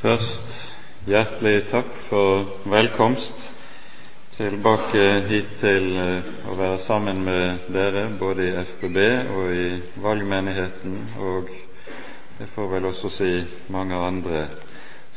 [0.00, 0.52] Først
[1.04, 3.42] hjertelig takk for velkomst
[4.38, 8.96] tilbake hit til eh, å være sammen med dere både i FBB
[9.34, 9.66] og i
[10.00, 11.52] valgmenigheten, og
[12.38, 13.28] jeg får vel også si
[13.76, 14.46] mange andre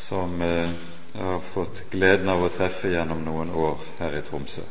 [0.04, 0.76] som jeg eh,
[1.22, 4.68] har fått gleden av å treffe gjennom noen år her i Tromsø.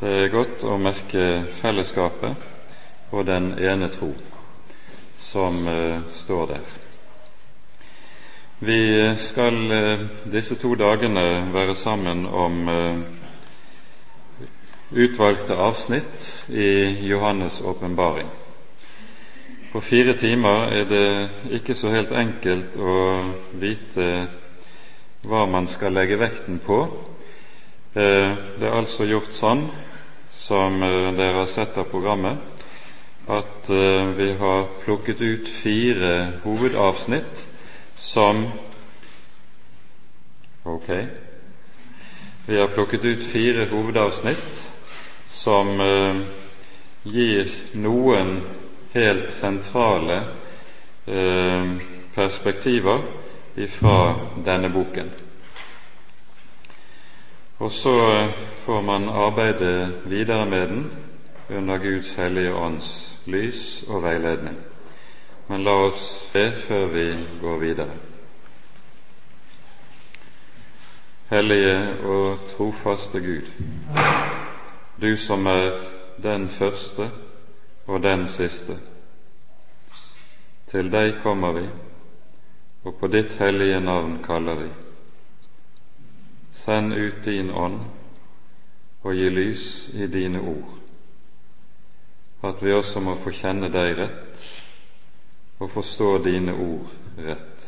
[0.00, 1.28] Det er godt å merke
[1.60, 4.14] fellesskapet og den ene tro
[5.28, 6.87] som uh, står der.
[8.60, 10.00] Vi skal eh,
[10.32, 11.22] disse to dagene
[11.54, 12.96] være sammen om eh,
[14.90, 18.26] utvalgte avsnitt i Johannes' åpenbaring.
[19.72, 21.28] På fire timer er det
[21.60, 22.96] ikke så helt enkelt å
[23.62, 24.08] vite
[25.22, 26.80] hva man skal legge vekten på.
[27.94, 29.68] Eh, det er altså gjort sånn,
[30.34, 32.42] som dere har sett av programmet,
[33.28, 33.70] at
[34.18, 37.44] vi har plukket ut fire hovedavsnitt
[37.98, 38.46] som
[40.68, 40.88] Ok.
[42.46, 44.74] Vi har plukket ut fire hovedavsnitt
[45.28, 46.16] som eh,
[47.02, 48.42] gir noen
[48.92, 50.18] helt sentrale
[51.06, 51.72] eh,
[52.14, 53.00] perspektiver
[53.78, 55.10] fra denne boken.
[57.58, 57.96] Og så
[58.64, 60.90] får man arbeide videre med den
[61.50, 62.92] under Guds hellige ånds
[63.26, 64.56] lys og veiledning.
[65.50, 67.04] Men la oss be før vi
[67.40, 67.94] går videre.
[71.30, 73.48] Hellige og trofaste Gud,
[75.00, 75.70] du som er
[76.22, 77.08] den første
[77.86, 78.76] og den siste.
[80.68, 81.64] Til deg kommer vi,
[82.84, 84.68] og på ditt hellige navn kaller vi.
[86.60, 87.80] Send ut din ånd
[89.00, 90.76] og gi lys i dine ord,
[92.44, 94.48] at vi også må få kjenne deg rett
[95.58, 97.66] og forstå dine ord rett.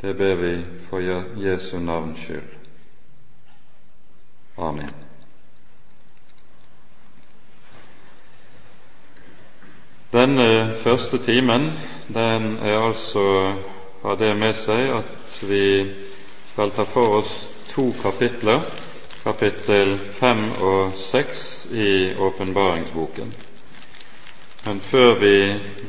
[0.00, 0.52] Det ber vi
[0.90, 1.02] for
[1.42, 2.54] Jesu navns skyld.
[4.58, 4.94] Amen.
[10.12, 11.72] Denne første timen
[12.14, 13.54] den er altså
[14.02, 15.64] har det med seg at vi
[16.52, 17.34] skal ta for oss
[17.74, 18.62] to kapitler,
[19.24, 23.47] kapittel fem og seks i åpenbaringsboken.
[24.64, 25.34] Men før vi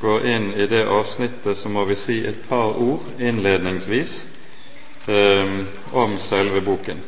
[0.02, 4.28] går inn i det avsnittet, så må vi si et par ord innledningsvis
[5.07, 5.56] eh,
[5.94, 7.02] om selve boken.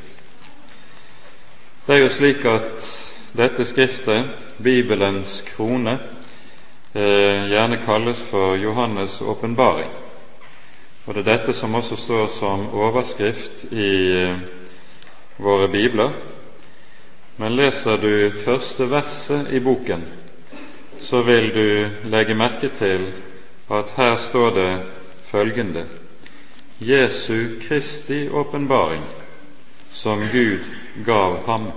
[1.85, 2.89] Det er jo slik at
[3.37, 5.97] dette skriftet, Bibelens krone,
[6.93, 9.89] eh, gjerne kalles for Johannes' åpenbaring.
[11.05, 14.43] Og det er dette som også står som overskrift i eh,
[15.37, 16.11] våre bibler.
[17.37, 20.03] Men leser du første verset i boken,
[21.11, 23.13] så vil du legge merke til
[23.71, 24.83] at her står det
[25.23, 25.85] følgende
[26.79, 29.03] Jesu Kristi åpenbaring
[29.89, 30.59] som Gud
[31.05, 31.71] gav ham,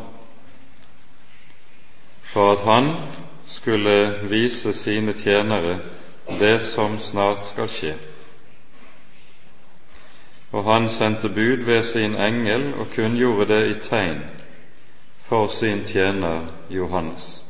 [2.23, 2.95] for at han
[3.47, 5.79] skulle vise sine tjenere
[6.39, 7.95] det som snart skal skje.
[10.53, 14.23] Og han sendte bud ved sin engel og kunngjorde det i tegn
[15.21, 17.44] for sin tjener Johannes.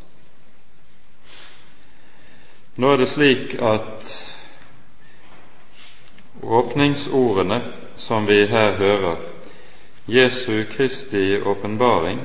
[2.77, 4.09] Nå er det slik at
[6.43, 7.61] åpningsordene
[7.97, 9.17] som vi her hører,
[10.07, 12.21] Jesu Kristi åpenbaring,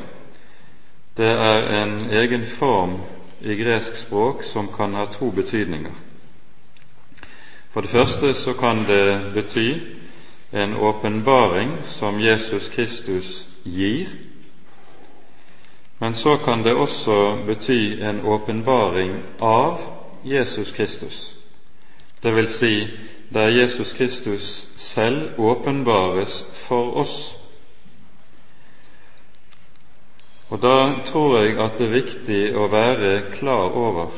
[1.17, 2.97] det er en egen form
[3.41, 5.93] i gresk språk som kan ha to betydninger.
[7.69, 9.69] For det første så kan det bety
[10.53, 14.09] en åpenbaring som Jesus Kristus gir,
[15.99, 21.35] men så kan det også bety en åpenbaring av Jesus Kristus,
[22.23, 22.87] det vil si
[23.33, 27.35] der Jesus Kristus selv åpenbares for oss.
[30.49, 34.09] Og Da tror jeg at det er viktig å være klar over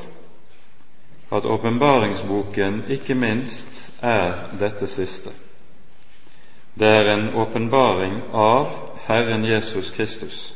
[1.31, 5.29] at åpenbaringsboken ikke minst er dette siste.
[6.79, 8.67] Det er en åpenbaring av
[9.07, 10.53] Herren Jesus Kristus.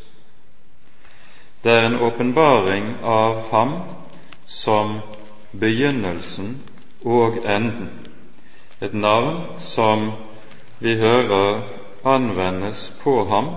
[1.63, 3.73] Det er en åpenbaring av Ham
[4.47, 4.99] som
[5.59, 6.61] begynnelsen
[7.05, 7.89] og enden,
[8.81, 10.11] et navn som
[10.79, 11.61] vi hører
[12.05, 13.49] anvendes på ham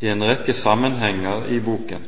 [0.00, 2.06] i en rekke sammenhenger i boken.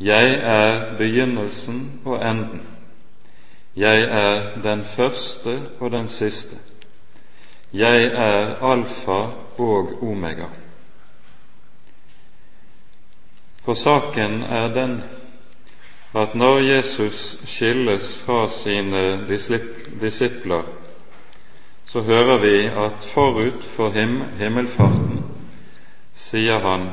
[0.00, 2.62] Jeg er begynnelsen og enden.
[3.76, 6.56] Jeg er den første og den siste.
[7.72, 9.22] Jeg er alfa
[9.58, 10.46] og omega.
[13.64, 15.02] For saken er den
[16.14, 19.26] at når Jesus skilles fra sine
[20.00, 20.62] disipler
[21.86, 25.24] så hører vi at forut for him himmelfarten
[26.14, 26.86] sier han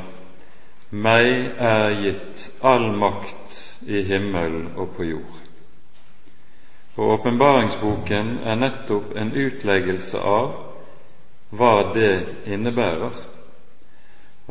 [0.91, 5.37] meg er gitt all makt i himmel og på jord.
[6.97, 10.51] Og åpenbaringsboken er nettopp en utleggelse av
[11.55, 12.13] hva det
[12.45, 13.15] innebærer,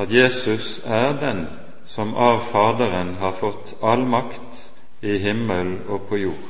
[0.00, 1.44] at Jesus er den
[1.90, 4.70] som av Faderen har fått all makt
[5.00, 6.48] i himmel og på jord.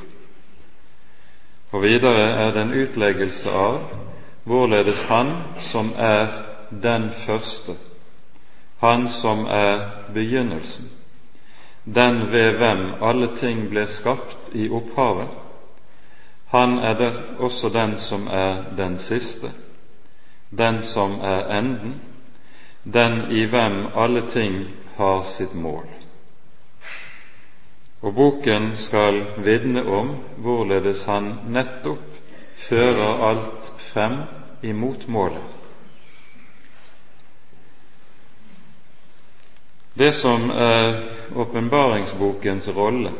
[1.71, 3.79] Og videre er det en utleggelse av
[4.45, 5.31] hvorledes Han
[5.71, 6.29] som er
[6.69, 7.75] den første,
[8.81, 10.89] Han som er begynnelsen,
[11.85, 15.27] den ved hvem alle ting ble skapt i opphavet,
[16.51, 19.51] han er det også den som er den siste,
[20.57, 22.01] den som er enden,
[22.83, 24.65] den i hvem alle ting
[25.01, 25.87] har sitt mål.
[28.01, 32.05] Og boken skal vitne om hvorledes han nettopp
[32.67, 34.21] fører alt frem
[34.65, 35.57] imot målet.
[39.93, 41.01] Det som er
[41.35, 43.11] åpenbaringsbokens rolle,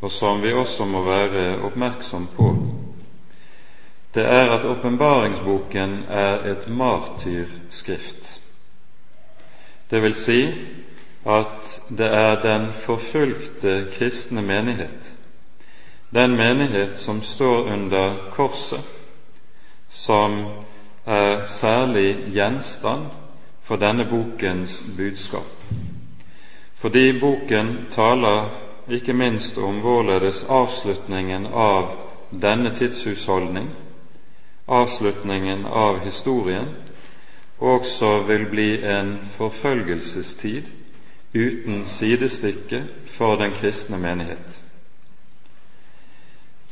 [0.00, 2.48] og som vi også må være oppmerksom på,
[4.14, 8.45] det er at åpenbaringsboken er et martyrskrift.
[9.90, 10.40] Det vil si
[11.26, 15.12] at det er den forfulgte kristne menighet,
[16.14, 18.82] den menighet som står under korset,
[19.88, 20.44] som
[21.06, 23.06] er særlig gjenstand
[23.62, 25.50] for denne bokens budskap.
[26.74, 28.50] Fordi boken taler
[28.90, 31.88] ikke minst om hvorledes avslutningen av
[32.42, 33.70] denne tidshusholdning,
[34.68, 36.74] avslutningen av historien,
[37.58, 40.62] også vil bli en forfølgelsestid
[41.34, 42.84] uten sidestykke
[43.16, 44.62] for den kristne menighet.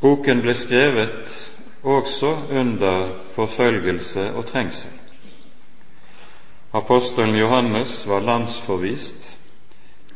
[0.01, 1.51] Boken ble skrevet
[1.83, 4.91] også under forfølgelse og trengsel.
[6.73, 9.37] Apostelen Johannes var landsforvist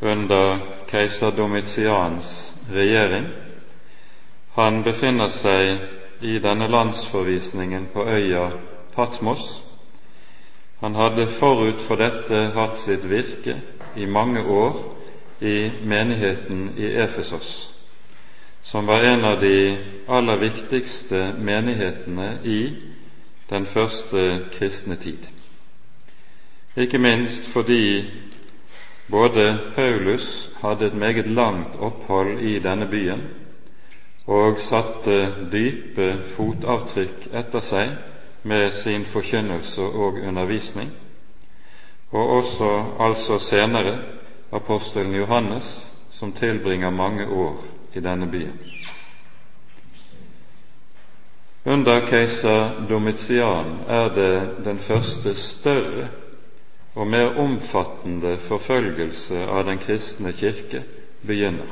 [0.00, 0.58] under
[0.88, 3.26] keiser Domitians regjering.
[4.54, 5.80] Han befinner seg
[6.20, 8.50] i denne landsforvisningen på øya
[8.94, 9.69] Patmos.
[10.80, 13.58] Han hadde forut for dette hatt sitt virke
[14.00, 14.78] i mange år
[15.44, 17.50] i menigheten i Efesos,
[18.64, 19.76] som var en av de
[20.08, 22.60] aller viktigste menighetene i
[23.50, 24.24] den første
[24.56, 25.28] kristne tid.
[26.76, 28.04] Ikke minst fordi
[29.10, 33.26] både Paulus hadde et meget langt opphold i denne byen
[34.26, 37.98] og satte dype fotavtrykk etter seg
[38.42, 40.90] med sin forkynnelse og undervisning,
[42.10, 43.98] og også altså senere
[44.52, 47.64] apostelen Johannes, som tilbringer mange år
[47.94, 48.58] i denne byen.
[51.64, 56.08] Under keiser Domitian er det den første større
[56.94, 60.82] og mer omfattende forfølgelse av den kristne kirke
[61.26, 61.68] begynner.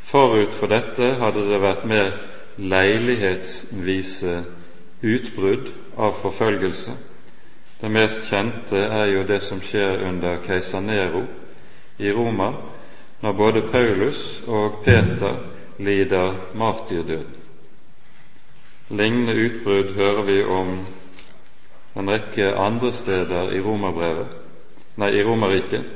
[0.00, 2.12] Forut for dette hadde det vært mer
[2.56, 4.36] leilighetsvise
[5.06, 6.92] utbrudd av forfølgelse,
[7.80, 11.26] det mest kjente er jo det som skjer under keiser Nero
[11.98, 12.52] i Roma,
[13.20, 15.36] når både Paulus og Peter
[15.78, 17.26] lider martyrdød.
[18.88, 20.72] Lignende utbrudd hører vi om
[21.96, 23.60] en rekke andre steder i
[24.96, 25.90] nei, i Romerriket,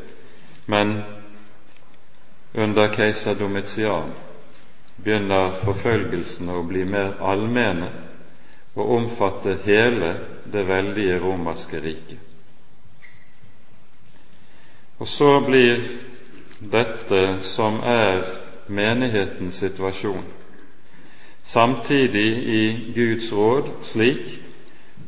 [0.66, 1.02] men
[2.54, 4.12] under keiser Domitian
[5.00, 8.09] begynner forfølgelsene å bli mer allmenne
[8.80, 10.10] og omfatte hele
[10.52, 12.18] det veldige romerske riket.
[15.00, 15.80] Og så blir
[16.72, 18.24] dette som er
[18.68, 20.24] menighetens situasjon,
[21.42, 22.28] samtidig
[22.60, 24.34] i Guds råd slik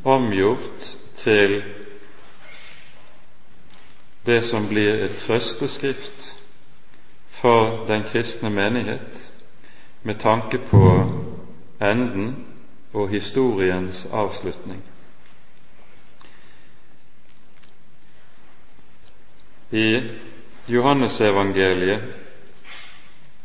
[0.05, 1.63] omgjort til
[4.27, 6.29] det som blir et trøsteskrift
[7.29, 9.33] for den kristne menighet
[10.03, 10.83] med tanke på
[11.81, 12.52] enden
[12.93, 14.83] og historiens avslutning.
[19.73, 20.03] I
[20.69, 22.03] Johannesevangeliet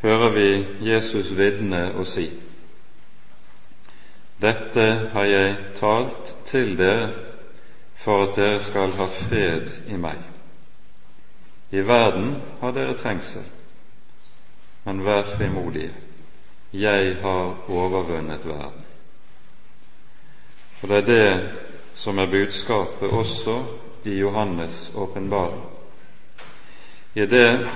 [0.01, 0.49] hører vi
[0.89, 2.29] Jesus vitne og si:"
[4.41, 7.13] Dette har jeg talt til dere
[7.95, 10.19] for at dere skal ha fred i meg.
[11.71, 13.43] I verden har dere trengsel,
[14.85, 15.93] men vær frimodige.
[16.73, 18.86] Jeg har overvunnet verden.
[20.81, 21.49] Og det er det
[21.97, 23.63] som er budskapet også
[24.05, 25.63] i Johannes' åpenbaring.
[27.15, 27.69] I det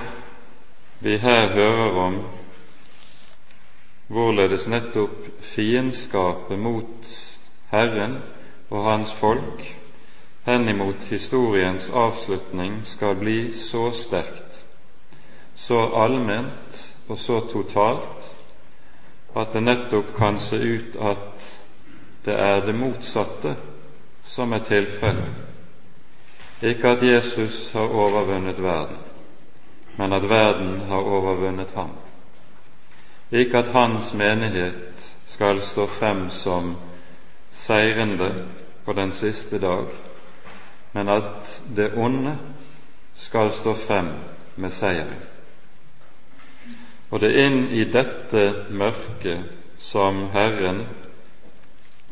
[1.00, 2.20] vi her hører om
[4.06, 7.08] hvorledes nettopp fiendskapet mot
[7.70, 8.18] Herren
[8.70, 9.64] og Hans folk
[10.46, 14.64] henimot historiens avslutning skal bli så sterkt,
[15.54, 16.78] så allment
[17.08, 18.30] og så totalt
[19.36, 21.61] at det nettopp kan se ut at
[22.24, 23.56] det er det motsatte
[24.24, 25.42] som er tilfellet.
[26.62, 28.96] Ikke at Jesus har overvunnet verden,
[29.96, 31.90] men at verden har overvunnet ham.
[33.30, 36.76] Ikke at hans menighet skal stå frem som
[37.50, 38.46] seirende
[38.84, 39.86] på den siste dag,
[40.92, 42.38] men at det onde
[43.14, 44.08] skal stå frem
[44.56, 45.22] med seieren.
[47.10, 50.86] Og det er inn i dette mørket som Herren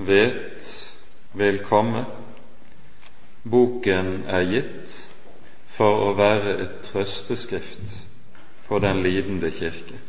[0.07, 0.73] vet
[1.33, 2.05] vil komme.
[3.43, 4.97] Boken er gitt
[5.77, 7.97] for å være et trøsteskrift
[8.69, 10.01] for den lidende kirke.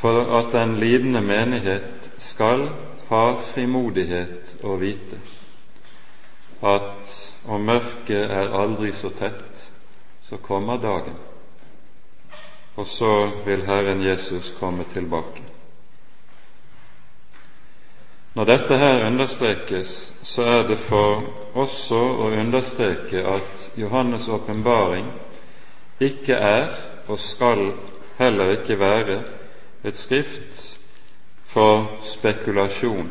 [0.00, 2.70] For at den lidende menighet skal
[3.10, 5.18] ha frimodighet å vite
[6.60, 7.12] at
[7.48, 9.70] om mørket er aldri så tett,
[10.22, 11.16] så kommer dagen,
[12.76, 13.12] og så
[13.46, 15.49] vil Herren Jesus komme tilbake.
[18.34, 21.24] Når dette her understrekes, så er det for
[21.58, 25.08] også å understreke at Johannes' åpenbaring
[26.00, 26.70] ikke er,
[27.10, 27.72] og skal
[28.20, 29.18] heller ikke være,
[29.84, 30.62] et skrift
[31.50, 33.10] for spekulasjon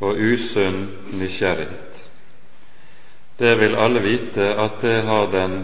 [0.00, 0.82] og usunn
[1.18, 2.00] nysgjerrighet.
[3.40, 5.56] Det vil alle vite at det har den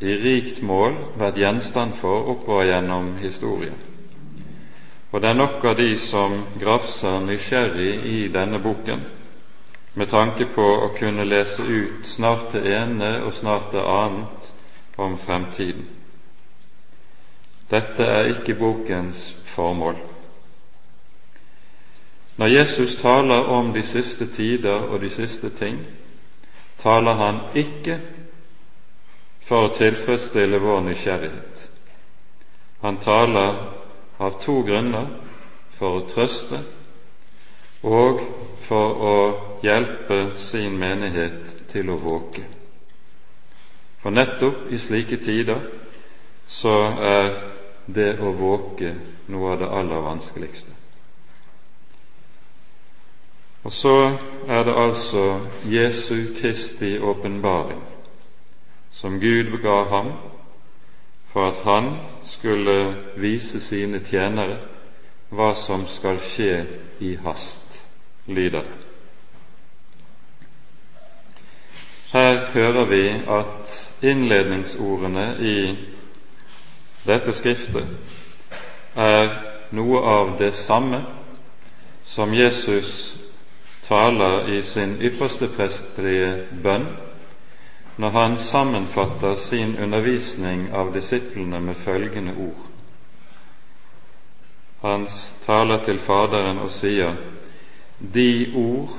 [0.00, 3.91] i rikt mål vært gjenstand for oppover gjennom historien.
[5.12, 9.02] Og det er nok av de som grafser nysgjerrig i denne boken,
[9.94, 14.48] med tanke på å kunne lese ut snart det ene og snart det annet
[14.96, 15.84] om fremtiden.
[17.68, 19.20] Dette er ikke bokens
[19.52, 20.00] formål.
[22.40, 25.76] Når Jesus taler om de siste tider og de siste ting,
[26.80, 27.98] taler han ikke
[29.44, 31.68] for å tilfredsstille vår nysgjerrighet.
[32.80, 33.60] Han taler
[34.22, 35.08] av to grunner
[35.78, 36.62] for å trøste
[37.82, 38.20] og
[38.68, 39.16] for å
[39.64, 42.44] hjelpe sin menighet til å våke.
[44.02, 45.64] For nettopp i slike tider
[46.46, 47.34] så er
[47.86, 48.94] det å våke
[49.30, 50.74] noe av det aller vanskeligste.
[53.62, 53.96] Og så
[54.50, 55.24] er det altså
[55.70, 57.82] Jesu Kristi åpenbaring
[58.92, 60.12] som Gud ga ham
[61.32, 61.94] for at han
[62.32, 62.76] skulle
[63.16, 64.58] vise sine tjenere
[65.32, 66.56] hva som skal skje
[67.00, 67.78] i hast,
[68.26, 68.80] lyder det.
[72.12, 73.04] Her hører vi
[73.38, 75.56] at innledningsordene i
[77.06, 77.88] dette skriftet
[78.96, 79.32] er
[79.72, 81.00] noe av det samme
[82.04, 83.14] som Jesus
[83.86, 86.84] taler i sin ypperste prestelige bønn
[87.96, 92.68] når han sammenfatter sin undervisning av disiplene med følgende ord.
[94.82, 95.06] Han
[95.46, 97.16] taler til Faderen og sier:"
[98.14, 98.96] De ord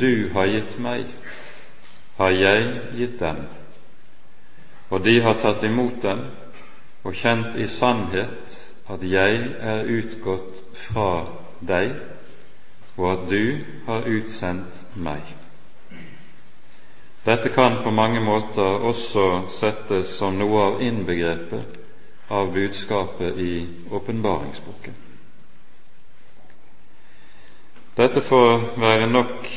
[0.00, 1.04] du har gitt meg,
[2.18, 3.44] har jeg gitt dem,
[4.90, 6.24] og de har tatt imot dem
[7.04, 8.56] og kjent i sannhet
[8.90, 11.26] at jeg er utgått fra
[11.60, 11.94] deg,
[12.96, 15.22] og at du har utsendt meg.
[17.24, 21.76] Dette kan på mange måter også settes som noe av innbegrepet
[22.32, 24.94] av budskapet i åpenbaringsboken.
[27.98, 29.50] Dette får være nok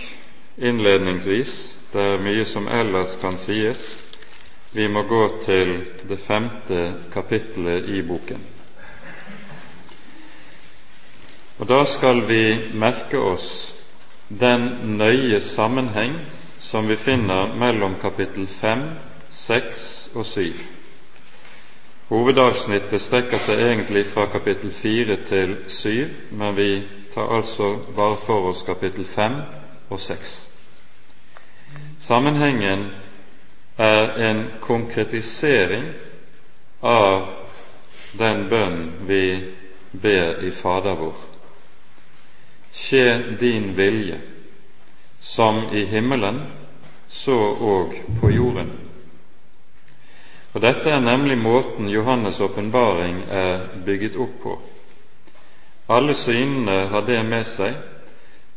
[0.58, 1.53] innledningsvis.
[1.93, 3.79] Det er mye som ellers kan sies.
[4.74, 5.74] Vi må gå til
[6.10, 6.82] det femte
[7.13, 8.41] kapittelet i boken.
[11.60, 12.43] Og Da skal vi
[12.74, 13.75] merke oss
[14.27, 16.17] den nøye sammenheng
[16.63, 18.79] som vi finner mellom kapittel 5,
[19.32, 20.53] 6 og 7.
[22.08, 26.70] Hovedavsnittet strekker seg egentlig fra kapittel 4 til 7, men vi
[27.13, 29.38] tar altså bare for oss kapittel 5
[29.89, 30.34] og 6.
[32.00, 32.88] Sammenhengen
[33.77, 35.91] er en konkretisering
[36.82, 37.27] av
[38.20, 39.24] den bønn vi
[39.91, 41.17] ber i Fader vår.
[42.74, 43.08] Skje
[43.41, 44.22] din vilje
[45.24, 46.42] som i himmelen,
[47.08, 48.74] så òg på jorden.
[50.53, 54.58] Og Dette er nemlig måten Johannes' åpenbaring er bygget opp på.
[55.89, 57.80] Alle synene har det med seg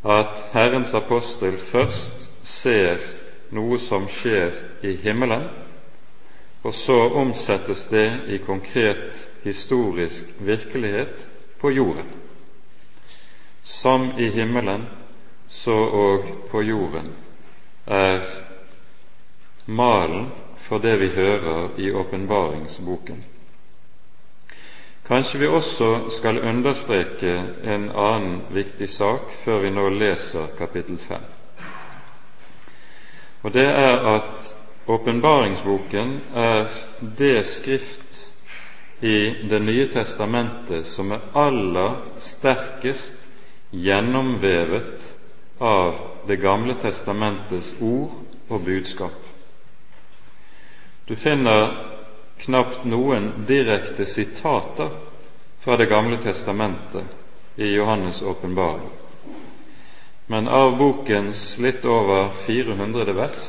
[0.04, 3.00] at Herrens apostel først ser
[3.54, 5.48] noe som skjer i himmelen,
[6.66, 11.28] og så omsettes det i konkret historisk virkelighet
[11.60, 12.10] på jorden.
[13.64, 14.86] Som i himmelen,
[15.48, 17.12] så og på jorden,
[17.86, 18.20] er
[19.66, 20.30] malen
[20.68, 23.24] for det vi hører i åpenbaringsboken.
[25.06, 27.34] Kanskje vi også skal understreke
[27.64, 31.22] en annen viktig sak før vi nå leser kapittel 5.
[33.42, 36.66] Og det er at åpenbaringsboken er
[37.18, 38.22] det skrift
[39.00, 43.28] i Det nye testamentet som er aller sterkest
[43.70, 45.15] gjennomvevet
[45.58, 45.94] av
[46.26, 48.10] Det gamle testamentets ord
[48.48, 49.22] og budskap.
[51.06, 51.70] Du finner
[52.42, 54.90] knapt noen direkte sitater
[55.62, 57.04] fra Det gamle testamentet
[57.56, 58.90] i Johannes' åpenbaring.
[60.26, 63.46] Men av bokens litt over 400 vers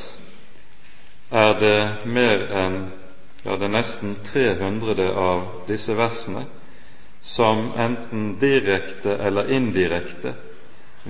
[1.30, 2.78] er det mer enn
[3.42, 6.44] ja, det er nesten 300 av disse versene
[7.20, 10.34] som enten direkte eller indirekte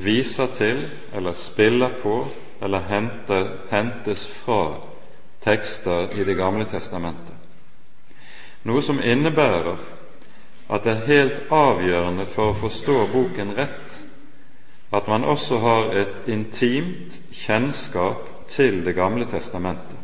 [0.04, 2.26] viser til eller spiller på
[2.62, 4.74] eller henter, hentes fra
[5.44, 7.34] tekster i Det gamle testamentet.
[8.66, 9.78] Noe som innebærer
[10.68, 13.98] at det er helt avgjørende for å forstå boken rett
[14.92, 19.98] at man også har et intimt kjennskap til Det gamle testamentet.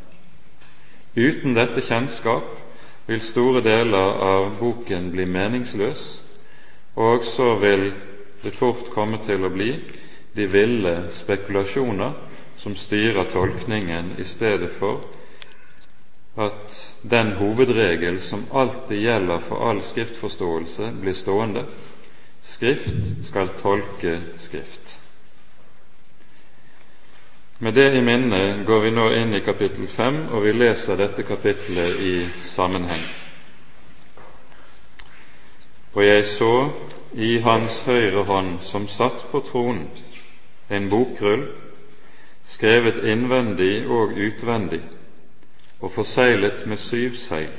[1.16, 2.46] Uten dette kjennskap
[3.06, 6.02] vil store deler av boken bli meningsløs,
[6.96, 7.92] og så vil
[8.44, 9.70] det fort komme til å bli
[10.34, 12.12] de ville spekulasjoner
[12.60, 15.04] som styrer tolkningen, i stedet for
[16.36, 21.66] at den hovedregel som alltid gjelder for all skriftforståelse, blir stående
[22.44, 24.98] Skrift skal tolke Skrift.
[27.58, 31.24] Med det i minne går vi nå inn i kapittel fem, og vi leser dette
[31.24, 33.23] kapittelet i sammenheng.
[35.94, 36.70] Og jeg så
[37.14, 39.86] i hans høyre hånd, som satt på tronen,
[40.70, 41.46] en bokrull
[42.50, 44.82] skrevet innvendig og utvendig
[45.80, 47.54] og forseglet med syv seil.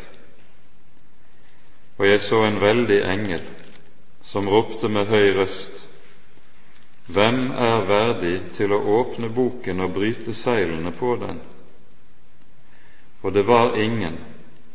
[1.98, 3.43] Og jeg så en veldig engel
[4.26, 5.86] som ropte med høy røst,
[7.06, 11.38] Hvem er verdig til å åpne boken og bryte seilene på den?
[13.21, 14.17] Og det var ingen,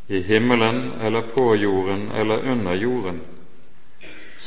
[0.06, 3.18] i himmelen eller på jorden eller under jorden,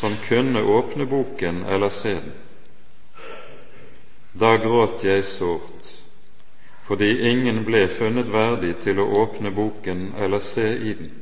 [0.04, 2.32] som kunne åpne boken eller se den.
[4.34, 5.92] Da gråt jeg sårt,
[6.84, 11.14] fordi ingen ble funnet verdig til å åpne boken eller se i den.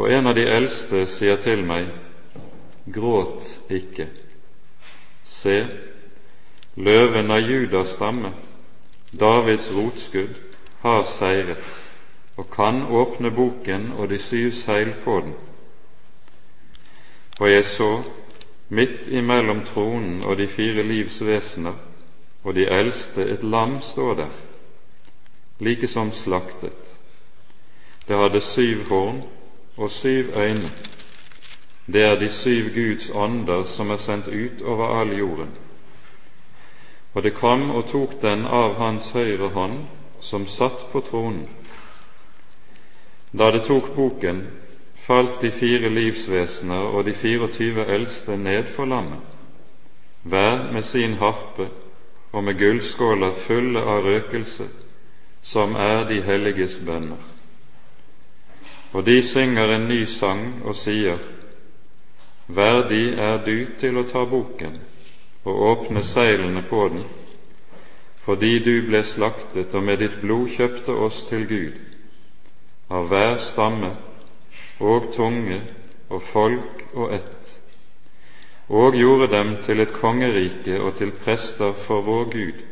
[0.00, 1.92] Og en av de eldste sier til meg,
[2.88, 4.08] gråt ikke.
[5.28, 5.60] Se,
[6.80, 8.32] løven av Judas stamme,
[9.12, 10.40] Davids rotskudd,
[10.88, 11.80] har seiret
[12.40, 15.40] og kan åpne boken og de syv seil på den.
[17.42, 18.02] Og jeg så
[18.68, 21.74] midt imellom tronen og de fire livs vesener
[22.44, 24.30] og de eldste et lam stå der,
[25.58, 26.78] like som slaktet.
[28.08, 29.18] Det hadde syv horn
[29.76, 30.70] og syv øyne.
[31.86, 35.50] Det er de syv Guds ånder som er sendt ut over all jorden.
[37.14, 39.80] Og det kom og tok den av hans høyre hånd,
[40.20, 41.48] som satt på tronen.
[43.32, 44.46] Da det tok boken,
[45.06, 49.20] falt de fire livsvesener og de 24 eldste ned for lammet,
[50.22, 51.68] hver med sin harpe
[52.32, 54.68] og med gullskåler fulle av røkelse,
[55.42, 57.18] som er de helliges bønner.
[58.92, 61.18] Og de synger en ny sang og sier:"
[62.46, 64.78] Verdig er du til å ta boken
[65.44, 67.04] og åpne seilene på den,
[68.24, 71.78] fordi du ble slaktet og med ditt blod kjøpte oss til Gud,
[72.90, 73.94] av hver stamme
[74.82, 75.60] og tunge
[76.10, 77.60] og folk og ett,
[78.68, 82.62] og gjorde dem til et kongerike og til prester for vår Gud,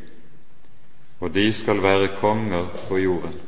[1.20, 3.40] og de skal være konger på jorden.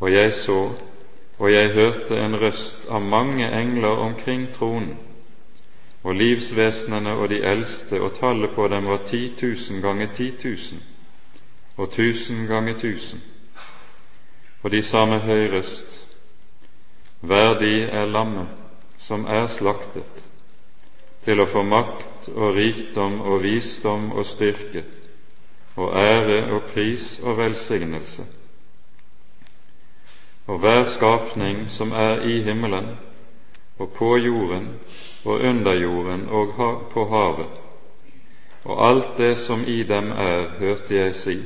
[0.00, 0.72] Og jeg så,
[1.38, 4.96] og jeg hørte en røst av mange engler omkring tronen,
[6.02, 10.82] og livsvesenene og de eldste, og tallet på dem var ti tusen ganger ti tusen,
[11.76, 13.22] og tusen ganger tusen.
[14.62, 15.95] Og de sa med høy røst,
[17.20, 18.48] Verdig er lammet
[18.98, 20.22] som er slaktet,
[21.24, 24.84] til å få makt og rikdom og visdom og styrke
[25.76, 28.24] og ære og pris og velsignelse.
[30.46, 32.92] Og hver skapning som er i himmelen
[33.78, 34.68] og på jorden
[35.24, 36.54] og under jorden og
[36.92, 37.62] på havet,
[38.64, 41.38] og alt det som i dem er, hørte jeg si,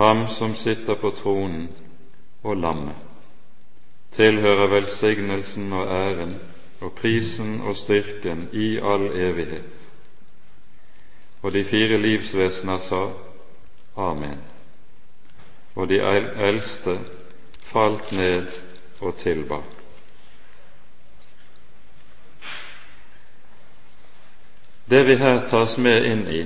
[0.00, 1.68] Ham som sitter på tronen
[2.42, 3.09] og lammet
[4.12, 6.34] tilhører velsignelsen og æren
[6.80, 9.90] og prisen og styrken i all evighet.
[11.42, 13.08] Og de fire livsvesener sa
[13.96, 14.38] Amen.
[15.74, 16.00] Og de
[16.48, 16.98] eldste
[17.64, 18.46] falt ned
[19.00, 19.56] og tilba.
[24.90, 26.44] Det vi her tas med inn i,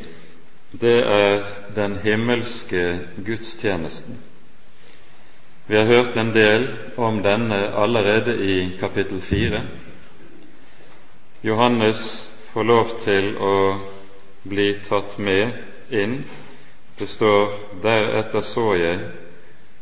[0.81, 1.44] det er
[1.77, 4.18] den himmelske gudstjenesten.
[5.66, 9.62] Vi har hørt en del om denne allerede i kapittel fire.
[11.42, 13.55] Johannes får lov til å
[14.44, 15.57] bli tatt med
[15.90, 16.18] inn.
[16.98, 19.00] Det står 'deretter så jeg,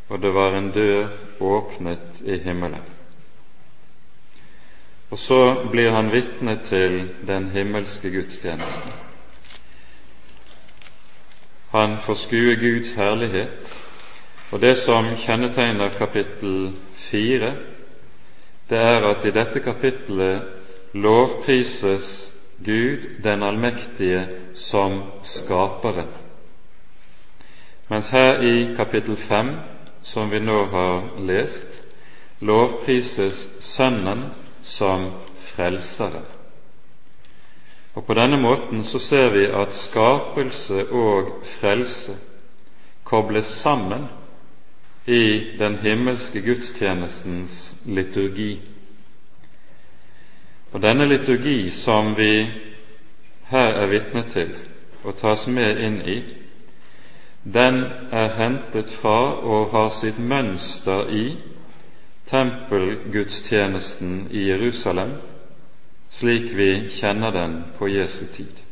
[0.09, 1.09] og det var en dør
[1.41, 2.89] åpnet i himmelen'.
[5.11, 8.93] Og så blir han vitne til den himmelske gudstjenesten.
[11.71, 13.82] Han får skue Guds herlighet
[14.53, 17.55] og Det som kjennetegner kapittel fire,
[18.69, 20.43] det er at i dette kapittelet
[20.93, 22.33] lovprises
[22.65, 26.13] Gud den allmektige som skaperen.
[27.89, 29.55] Mens her i kapittel fem,
[30.03, 31.69] som vi nå har lest,
[32.41, 34.25] lovprises Sønnen
[34.63, 35.11] som
[35.41, 36.25] frelseren.
[37.95, 42.17] Og På denne måten så ser vi at skapelse og frelse
[43.05, 44.09] kobles sammen
[45.07, 48.61] i den himmelske gudstjenestens liturgi.
[50.73, 52.47] Og denne liturgi som vi
[53.51, 54.55] her er vitne til
[55.05, 56.23] og tas med inn i,
[57.45, 61.25] den er hentet fra og har sitt mønster i
[62.31, 65.17] tempelgudstjenesten i Jerusalem,
[66.11, 68.63] slik vi kjenner den på Jesu tid.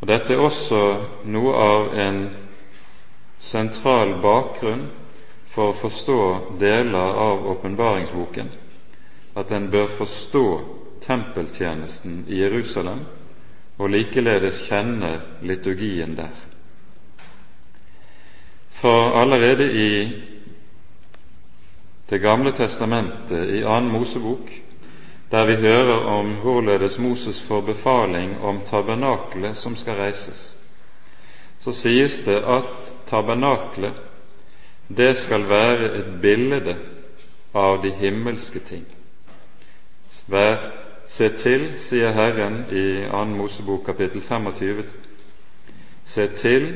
[0.00, 0.84] Og Dette er også
[1.26, 2.22] noe av en
[3.40, 4.88] sentral bakgrunn
[5.50, 6.18] for å forstå
[6.60, 8.50] deler av åpenbaringsboken,
[9.34, 10.44] at en bør forstå
[11.06, 13.02] tempeltjenesten i Jerusalem
[13.80, 16.34] og likeledes kjenne liturgien der.
[18.80, 19.92] For allerede i
[22.10, 24.48] Det gamle testamentet, i annen Mosebok,
[25.30, 30.56] der vi hører om hvorledes Moses får befaling om tabernakelet som skal reises,
[31.60, 33.98] så sies det at tabernaklet,
[34.88, 36.76] det skal være et bilde
[37.54, 38.86] av de himmelske ting.
[40.30, 40.62] Vær,
[41.10, 43.24] se til, sier Herren i 2.
[43.34, 44.84] Mosebok kapittel 25,
[46.04, 46.68] se til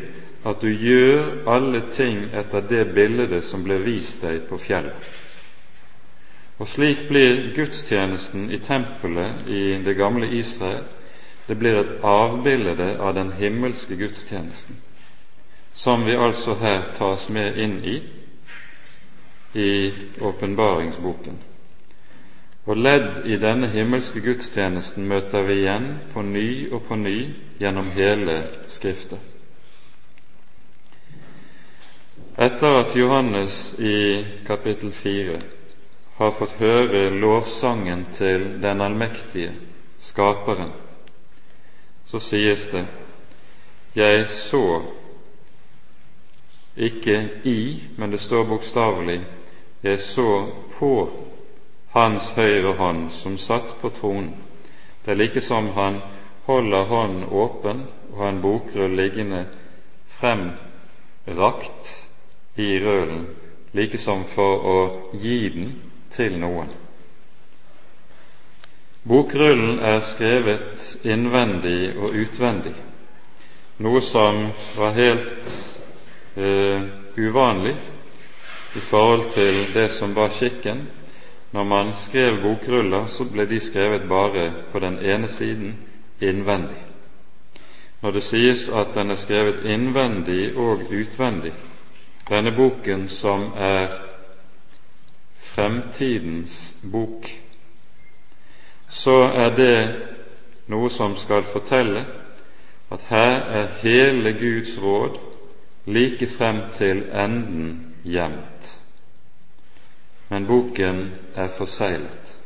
[0.44, 5.12] at du gjør alle ting etter det bildet som ble vist deg på fjellet.
[6.58, 10.84] Og slik blir gudstjenesten i tempelet i det gamle Israel
[11.46, 14.76] det blir et avbilde av den himmelske gudstjenesten,
[15.72, 17.96] som vi altså her tas med inn i
[19.54, 21.36] i åpenbaringsboken.
[22.66, 27.18] Og ledd i denne himmelske gudstjenesten møter vi igjen på ny og på ny
[27.60, 28.38] gjennom hele
[28.72, 29.20] Skriftet.
[32.34, 35.38] Etter at Johannes i kapittel fire
[36.16, 39.52] har fått høre lovsangen til den allmektige
[40.02, 40.72] Skaperen,
[42.14, 42.86] så sies det
[43.96, 44.82] Jeg så
[46.76, 49.20] ikke i, men det står bokstavelig
[49.82, 50.46] Jeg så
[50.78, 51.10] på
[51.94, 54.34] Hans høyre hånd som satt på tronen.
[55.04, 56.00] Det er like som han
[56.46, 59.44] holder hånden åpen og har en bokrull liggende
[60.18, 61.92] fremrakt
[62.56, 63.26] i rullen,
[63.72, 64.78] like som for å
[65.12, 65.74] gi den
[66.14, 66.83] til noen.
[69.04, 72.72] Bokrullen er skrevet innvendig og utvendig,
[73.84, 74.46] noe som
[74.78, 75.50] var helt
[76.40, 76.86] eh,
[77.20, 77.74] uvanlig
[78.74, 80.86] i forhold til det som var skikken.
[81.52, 85.76] Når man skrev bokruller, så ble de skrevet bare på den ene siden
[86.20, 86.80] innvendig.
[88.00, 91.52] Når det sies at den er skrevet innvendig og utvendig,
[92.28, 94.00] denne boken som er
[95.54, 97.43] fremtidens bok,
[98.94, 99.78] så er det
[100.70, 102.04] noe som skal fortelle
[102.94, 105.18] at her er hele Guds råd
[105.86, 108.70] like frem til enden gjemt.
[110.30, 112.36] Men boken er forseglet.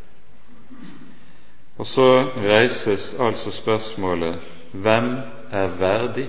[1.78, 4.40] Og så reises altså spørsmålet
[4.72, 5.12] hvem
[5.52, 6.26] er verdig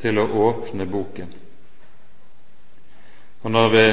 [0.00, 1.32] til å åpne boken?
[3.42, 3.86] Og når vi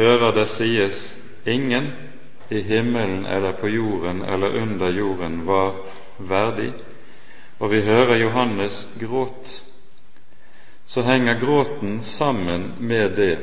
[0.00, 1.06] hører det sies
[1.46, 1.92] ingen
[2.48, 5.74] i himmelen eller på jorden eller under jorden var
[6.18, 6.72] verdig,
[7.58, 9.62] og vi hører Johannes gråt,
[10.86, 13.38] så henger gråten sammen med det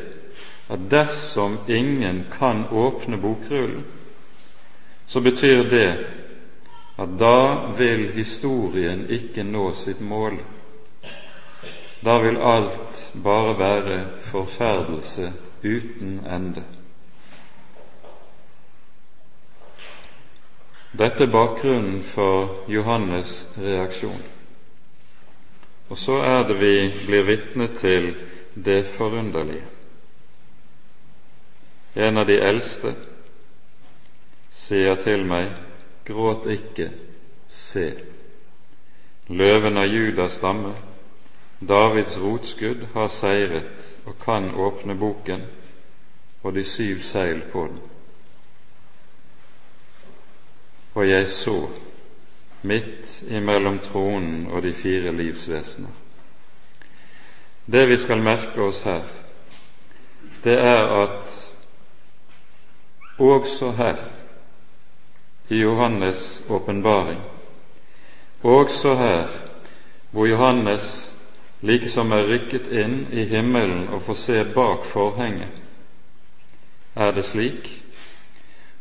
[0.72, 3.84] at dersom ingen kan åpne bokrullen,
[5.08, 5.98] så betyr det
[6.98, 10.38] at da vil historien ikke nå sitt mål.
[12.06, 13.98] Da vil alt bare være
[14.32, 15.32] forferdelse
[15.64, 16.64] uten ende.
[20.92, 24.24] Dette er bakgrunnen for Johannes' reaksjon.
[25.90, 26.76] Og så er det vi
[27.06, 28.14] blir vitne til
[28.56, 29.64] det forunderlige.
[31.96, 32.94] En av de eldste
[34.56, 35.50] sier til meg,
[36.08, 36.90] gråt ikke,
[37.52, 37.88] se,
[39.28, 40.74] løven av Judas stamme,
[41.60, 45.44] Davids rotskudd, har seiret og kan åpne boken
[46.44, 47.91] og de syv seil på den.
[50.94, 51.70] Og jeg så
[52.62, 55.90] midt imellom tronen og de fire livsvesener.
[57.66, 59.04] Det vi skal merke oss her,
[60.44, 61.54] det er at
[63.18, 63.98] også her
[65.50, 67.22] i Johannes' åpenbaring,
[68.44, 69.28] også her
[70.12, 71.16] hvor Johannes
[71.62, 75.62] likesom er rykket inn i himmelen og får se bak forhenget,
[76.96, 77.81] er det slik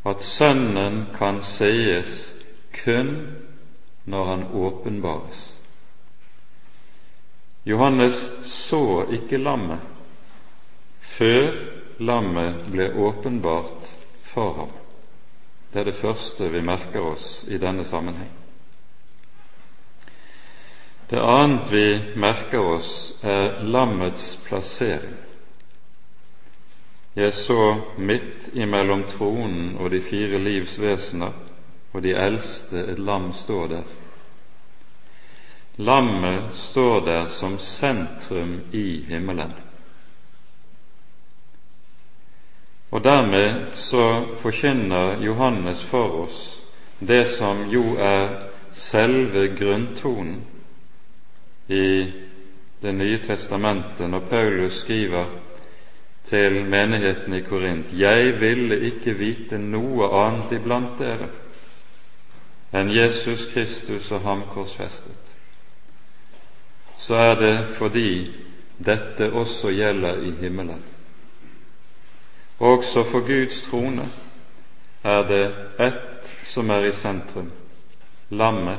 [0.05, 2.33] at Sønnen kan sees
[2.85, 3.15] kun
[4.05, 5.43] når han åpenbares.
[7.65, 8.17] Johannes
[8.49, 9.81] så ikke lammet
[11.01, 11.53] før
[12.01, 13.91] lammet ble åpenbart
[14.25, 14.71] for ham.
[15.73, 18.31] Det er det første vi merker oss i denne sammenheng.
[21.11, 21.87] Det annet vi
[22.17, 25.17] merker oss, er lammets plassering.
[27.17, 31.33] Jeg så midt imellom tronen og de fire livs vesener
[31.93, 33.89] og de eldste et lam stå der.
[35.77, 39.53] Lammet står der som sentrum i himmelen.
[42.91, 46.61] Og dermed så forkynner Johannes for oss
[47.01, 50.43] det som jo er selve grunntonen
[51.69, 52.13] i
[52.83, 55.27] Det nye testamentet når Paulus skriver
[56.29, 61.31] til menigheten i Korint Jeg ville ikke vite noe annet iblant dere
[62.73, 65.31] enn Jesus Kristus og ham korsfestet.
[66.99, 68.31] Så er det fordi
[68.79, 70.85] dette også gjelder i himmelen.
[72.61, 74.07] Også for Guds trone
[75.03, 75.45] er det
[75.79, 77.51] ett som er i sentrum
[78.31, 78.79] lammet,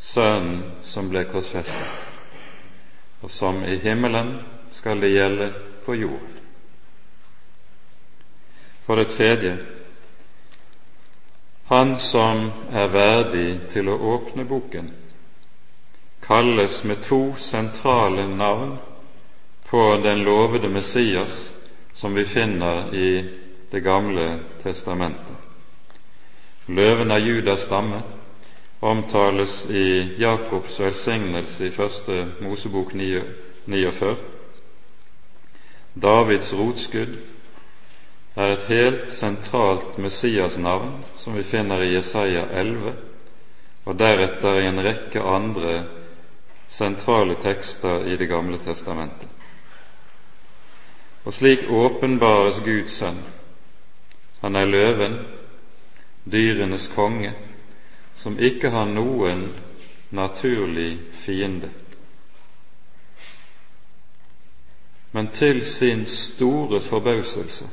[0.00, 2.06] Sønnen som ble korsfestet,
[3.20, 4.38] og som i himmelen
[4.72, 5.50] skal det gjelde
[5.84, 6.38] på jorden.
[8.86, 9.58] For det tredje
[11.70, 14.88] han som er verdig til å åpne boken,
[16.24, 18.72] kalles med to sentrale navn
[19.70, 21.54] på den lovede Messias
[21.94, 23.36] som vi finner i
[23.70, 25.36] Det gamle testamentet.
[26.66, 28.02] Løven av Judas stamme
[28.80, 34.16] omtales i Jakobs velsignelse i første Mosebok 49.
[35.94, 37.16] Davids rotskudd
[38.36, 42.92] er et helt sentralt Messias-navn som vi finner i Jesaja 11,
[43.84, 45.74] og deretter i en rekke andre
[46.70, 49.28] sentrale tekster i Det gamle testamentet.
[51.24, 53.18] Og slik åpenbares Guds sønn.
[54.40, 55.18] Han er løven,
[56.24, 57.34] dyrenes konge,
[58.16, 59.50] som ikke har noen
[60.10, 61.68] naturlig fiende.
[65.12, 67.68] Men til sin store forbauselse,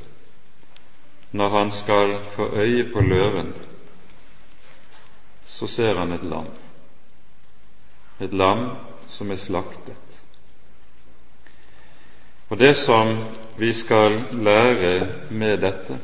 [1.31, 3.53] når han skal få øye på løven,
[5.47, 6.47] så ser han et lam,
[8.21, 8.69] et lam
[9.09, 10.21] som er slaktet.
[12.49, 13.17] Og det som
[13.57, 15.99] vi skal lære med dette,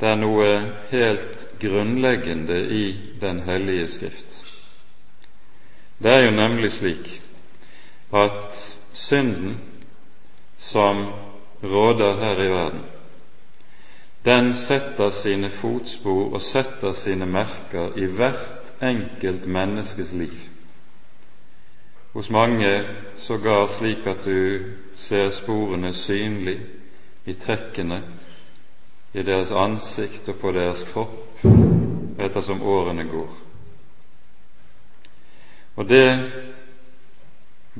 [0.00, 0.46] det er noe
[0.90, 2.84] helt grunnleggende i
[3.20, 4.38] Den hellige Skrift.
[6.02, 7.20] Det er jo nemlig slik
[8.12, 9.60] at synden
[10.62, 11.06] som
[11.62, 12.84] råder her i verden,
[14.24, 20.38] den setter sine fotspor og setter sine merker i hvert enkelt menneskes liv.
[22.12, 22.84] Hos mange
[23.16, 24.64] sågar slik at du
[24.96, 26.60] ser sporene synlig
[27.26, 28.02] i trekkene
[29.14, 31.42] i deres ansikt og på deres kropp
[32.18, 33.30] ettersom årene går.
[35.76, 36.32] Og det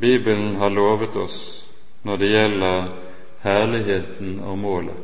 [0.01, 1.62] Bibelen har lovet oss
[2.03, 2.89] når det gjelder
[3.43, 4.97] herligheten og målet,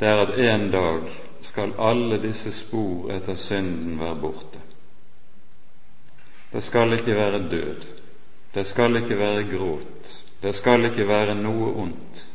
[0.00, 1.10] det er at en dag
[1.42, 4.62] skal alle disse spor etter synden være borte.
[6.52, 7.86] Det skal ikke være død,
[8.54, 12.26] det skal ikke være gråt, det skal ikke være noe ondt,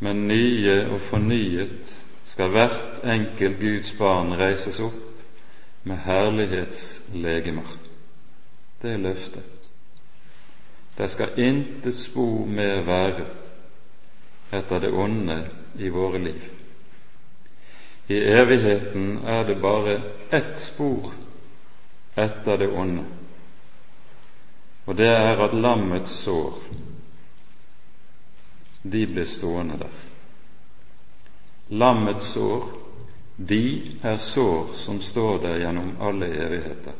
[0.00, 1.94] men nye og fornyet
[2.34, 5.00] skal hvert enkelt Guds barn reises opp
[5.84, 7.76] med herlighetslegemer.
[8.82, 9.53] Det er løftet.
[10.96, 13.26] Det skal intet spor mer være
[14.54, 15.38] etter det onde
[15.78, 16.44] i våre liv.
[18.06, 21.10] I evigheten er det bare ett spor
[22.14, 23.04] etter det onde,
[24.86, 26.58] og det er at lammets sår,
[28.82, 29.94] de blir stående der.
[31.68, 32.68] Lammets sår,
[33.36, 33.62] de
[34.02, 36.92] er sår som står der gjennom alle evigheter.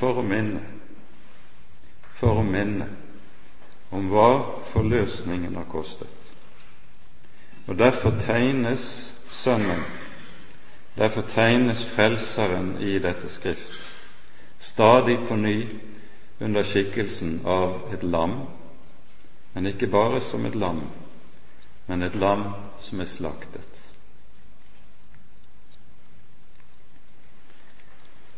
[0.00, 0.60] For å minne,
[2.18, 2.88] for å minne
[3.94, 4.30] om hva
[4.72, 6.32] forløsningen har kostet.
[7.66, 9.82] Og derfor tegnes Sønnen,
[10.96, 13.80] derfor tegnes Frelseren i dette skrift,
[14.58, 15.56] stadig på ny
[16.40, 18.40] under skikkelsen av et lam
[19.56, 20.82] men ikke bare som et lam,
[21.88, 22.42] men et lam
[22.84, 23.75] som er slaktet.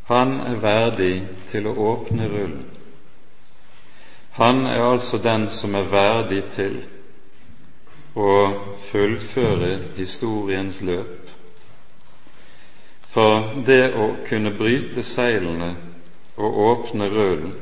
[0.08, 1.14] Han er verdig
[1.50, 2.62] til å åpne rullen.
[4.38, 6.78] Han er altså den som er verdig til
[8.16, 8.30] å
[8.88, 11.28] fullføre historiens løp.
[13.12, 15.74] For det å kunne bryte seilene
[16.40, 17.54] og åpne rullen,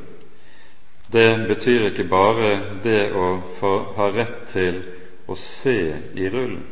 [1.10, 2.54] det betyr ikke bare
[2.86, 3.28] det å
[3.58, 4.82] få ha rett til
[5.26, 5.78] å se
[6.14, 6.66] i rullen,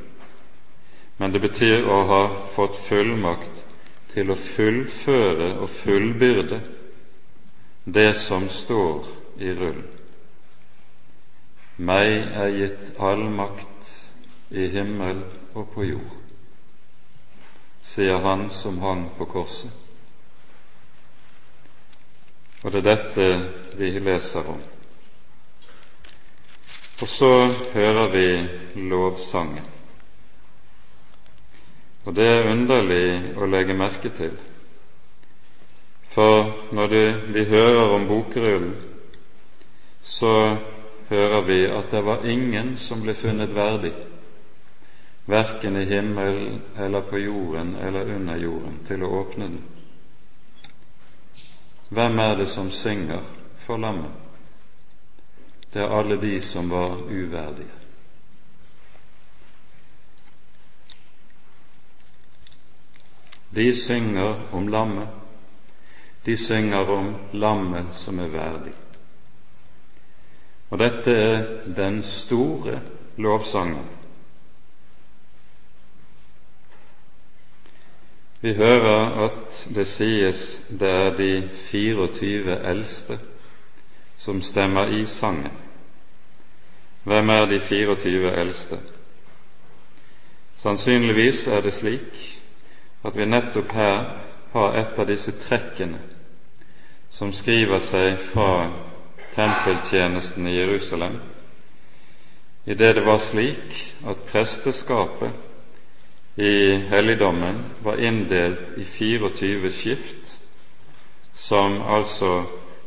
[1.18, 3.64] men det betyr å ha fått fullmakt
[4.14, 6.60] til å fullføre og fullbyrde
[7.84, 9.08] det som står
[9.42, 9.90] i rullen.
[11.76, 13.88] Meg er gitt all makt
[14.54, 15.24] i himmel
[15.58, 16.12] og på jord,
[17.82, 19.72] sier han som hang på korset.
[22.62, 23.26] Og det er dette
[23.76, 24.62] vi leser om.
[27.02, 27.32] Og så
[27.74, 28.28] hører vi
[28.88, 29.73] lovsangen.
[32.04, 34.34] Og det er underlig å legge merke til,
[36.14, 38.74] for når det, vi hører om bokrullen,
[40.04, 40.56] så
[41.08, 43.94] hører vi at det var ingen som ble funnet verdig,
[45.26, 49.62] verken i himmelen eller på jorden eller under jorden, til å åpne den.
[51.94, 53.24] Hvem er det som synger
[53.64, 54.12] for lammet?
[55.72, 57.83] Det er alle de som var uverdige.
[63.54, 65.08] De synger om lammet,
[66.26, 68.72] de synger om lammet som er verdig.
[70.70, 71.44] Og dette er
[71.76, 72.80] den store
[73.16, 73.94] lovsangen
[78.44, 83.16] Vi hører at det sies det er de 24 eldste
[84.20, 85.52] som stemmer i sangen.
[87.04, 88.78] Hvem er de 24 eldste?
[90.60, 92.33] Sannsynligvis er det slik
[93.04, 94.04] at vi nettopp her
[94.52, 95.98] har et av disse trekkene
[97.14, 98.70] som skriver seg fra
[99.34, 101.18] tempeltjenesten i Jerusalem,
[102.64, 103.74] i det det var slik
[104.08, 105.32] at presteskapet
[106.36, 110.38] i helligdommen var inndelt i 24 skift,
[111.34, 112.44] som altså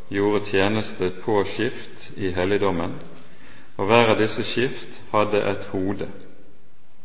[0.10, 2.96] gjorde tjeneste på skift i helligdommen,
[3.78, 6.08] og hver av disse skift hadde et hode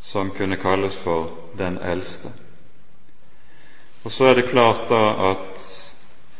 [0.03, 2.33] som kunne kalles for den eldste.
[4.05, 5.69] Og så er det klart da at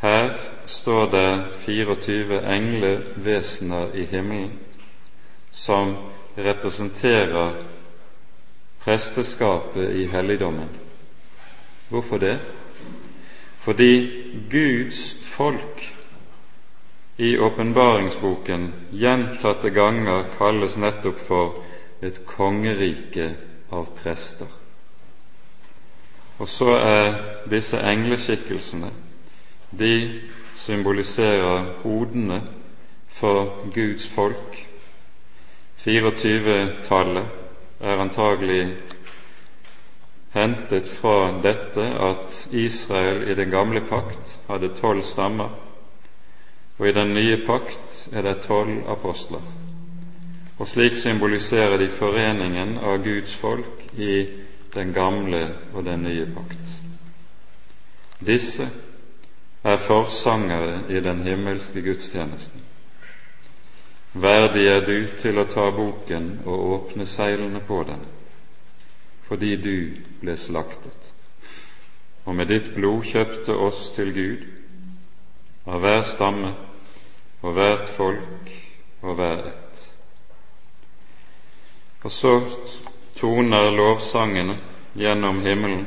[0.01, 0.33] her
[0.67, 1.27] står det
[1.65, 4.59] 24 englevesener i himmelen
[5.51, 5.95] som
[6.37, 7.61] representerer
[8.83, 10.69] presteskapet i helligdommen.
[11.89, 12.39] Hvorfor det?
[13.57, 14.11] Fordi
[14.51, 15.93] Guds folk
[17.17, 21.63] i åpenbaringsboken gjentatte ganger kalles nettopp for
[22.03, 23.29] et kongerike
[23.71, 24.49] av prester.
[26.43, 27.13] Og så er
[27.47, 28.89] disse engleskikkelsene
[29.79, 29.93] de
[30.59, 32.41] symboliserer hodene
[33.15, 34.57] for Guds folk.
[35.85, 37.23] 24-tallet
[37.79, 38.75] er antagelig
[40.35, 45.55] hentet fra dette at Israel i den gamle pakt hadde tolv stammer,
[46.77, 49.47] og i den nye pakt er det tolv apostler.
[50.59, 54.42] Og slik symboliserer de foreningen av Guds folk i
[54.73, 56.73] den gamle og den nye pakt.
[58.25, 58.69] Disse
[59.63, 62.61] er forsangere i den himmelske gudstjenesten.
[64.13, 68.03] Verdig er du til å ta boken og åpne seilene på den,
[69.27, 69.77] fordi du
[70.21, 71.09] ble slaktet,
[72.25, 74.45] og med ditt blod kjøpte oss til Gud,
[75.65, 76.53] av hver stamme
[77.41, 78.53] og hvert folk
[79.01, 79.83] og hver ett.
[82.03, 82.33] Og så
[83.19, 84.57] toner lovsangene
[84.93, 85.85] gjennom himmelen,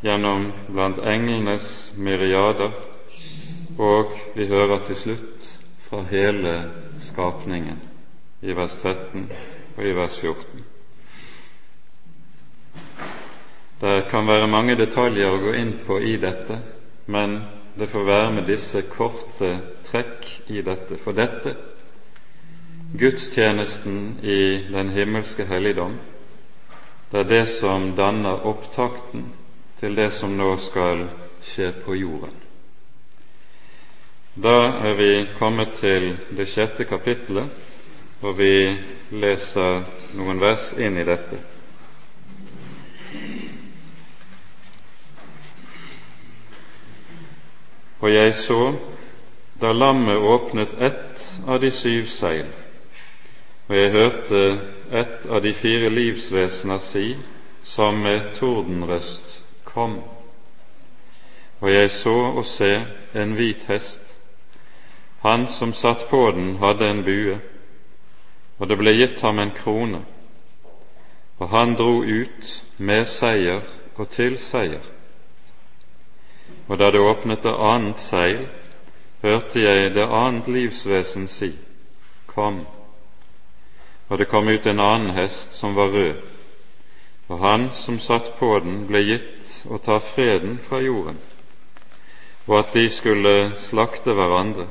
[0.00, 2.72] gjennom blant englenes myriader,
[3.78, 5.46] og vi hører til slutt
[5.88, 6.56] fra hele
[6.98, 7.78] skapningen
[8.42, 9.28] i vers 13
[9.76, 10.64] og i vers 14.
[13.80, 16.58] Det kan være mange detaljer å gå inn på i dette,
[17.06, 17.38] men
[17.78, 19.52] det får være med disse korte
[19.86, 20.98] trekk i dette.
[20.98, 21.54] For dette,
[22.92, 25.98] gudstjenesten i den himmelske helligdom,
[27.10, 29.32] det er det som danner opptakten
[29.80, 31.06] til det som nå skal
[31.44, 32.34] skje på jorden.
[34.38, 37.48] Da er vi kommet til det sjette kapittelet,
[38.22, 38.76] og vi
[39.10, 39.82] leser
[40.14, 41.40] noen vers inn i dette.
[47.98, 48.62] Og jeg så
[49.60, 52.46] da lammet åpnet ett av de syv seil,
[53.68, 54.60] og jeg hørte
[54.92, 57.08] et av de fire livsvesener si
[57.62, 59.98] som med tordenrøst Kom.
[61.60, 62.70] Og jeg så og se
[63.14, 64.14] en hvit hest.
[65.20, 67.36] Han som satt på den, hadde en bue,
[68.58, 70.00] og det ble gitt ham en krone,
[71.38, 72.48] og han dro ut
[72.78, 73.60] med seier
[73.96, 74.82] og til seier.
[76.68, 78.46] Og da det åpnet det annet seil,
[79.22, 81.52] hørte jeg det annet livsvesen si,
[82.26, 82.64] Kom.
[84.08, 86.14] Og det kom ut en annen hest som var rød,
[87.28, 91.18] og han som satt på den, ble gitt å ta freden fra jorden,
[92.46, 93.34] og at de skulle
[93.68, 94.64] slakte hverandre,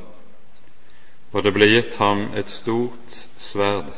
[1.31, 3.93] og det ble gitt ham et stort sverd.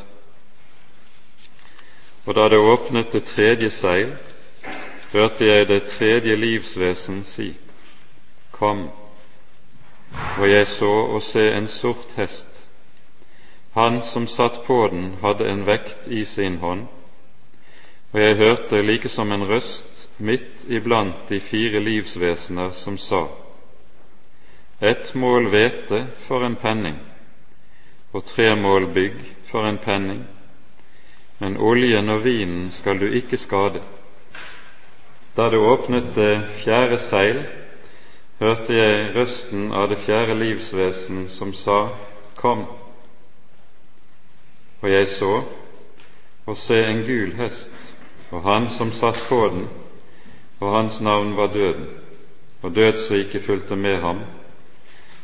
[2.26, 4.12] Og da det åpnet det tredje seil,
[5.12, 7.54] hørte jeg det tredje livsvesen si,
[8.52, 8.90] Kom,
[10.38, 12.49] og jeg så og se en sort hest.
[13.72, 16.86] Han som satt på den, hadde en vekt i sin hånd,
[18.12, 23.26] og jeg hørte like som en røst midt iblant de fire livsvesener som sa:"
[24.80, 26.96] Ett mål hvete for en penning,
[28.12, 29.16] og tre mål bygg
[29.50, 30.24] for en penning,
[31.38, 33.82] men oljen og vinen skal du ikke skade.
[35.36, 37.46] Da det åpnet det fjerde seil,
[38.40, 41.88] hørte jeg røsten av det fjerde livsvesen som sa,
[42.34, 42.79] Kom.
[44.80, 45.42] Og jeg så
[46.46, 47.72] og se en gul hest,
[48.30, 49.66] og han som satt på den,
[50.60, 51.88] og hans navn var Døden,
[52.62, 54.20] og dødsriket fulgte med ham.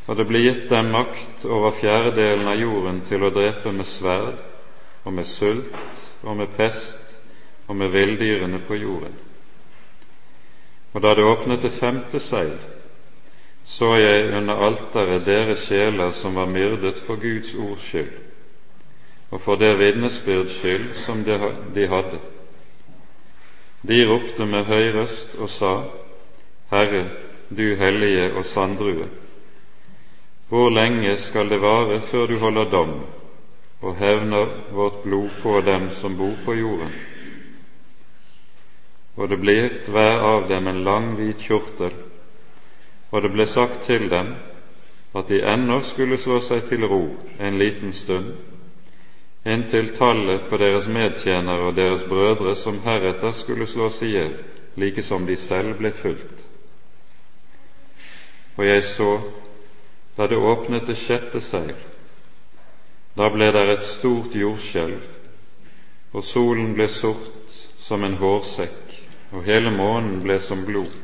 [0.06, 4.38] Og det ble gitt dem makt over fjerdedelen av jorden til å drepe med sverd
[5.04, 5.74] og med sult
[6.22, 7.16] og med pest
[7.66, 9.16] og med villdyrene på jorden.
[10.94, 12.54] Og da det åpnet det femte seil,
[13.66, 18.14] så jeg under alteret deres sjeler som var myrdet for Guds ords skyld,
[19.30, 21.24] og for det vitnesbyrds skyld som
[21.74, 22.18] de hadde.
[23.88, 25.72] De ropte med høy røst og sa,
[26.70, 27.04] Herre,
[27.50, 29.08] du hellige og sanddrue,
[30.48, 32.94] hvor lenge skal det vare før du holder dom
[33.82, 36.92] og hevner vårt blod på dem som bor på jorden?
[39.16, 41.94] Og det ble gitt hver av dem en lang, hvit kjortel
[43.10, 44.34] og det ble sagt til dem
[45.16, 47.02] at de ennå skulle slå seg til ro
[47.40, 48.34] en liten stund,
[49.46, 54.34] inntil tallet på deres medtjenere og deres brødre som heretter skulle slås i hjel,
[54.76, 56.44] like som de selv ble fulgt.
[58.56, 59.10] Og jeg så,
[60.16, 61.76] da det åpnet det sjette seil,
[63.16, 65.02] da ble der et stort jordskjelv,
[66.12, 68.96] og solen ble sort som en hårsekk,
[69.32, 71.02] og hele månen ble som blod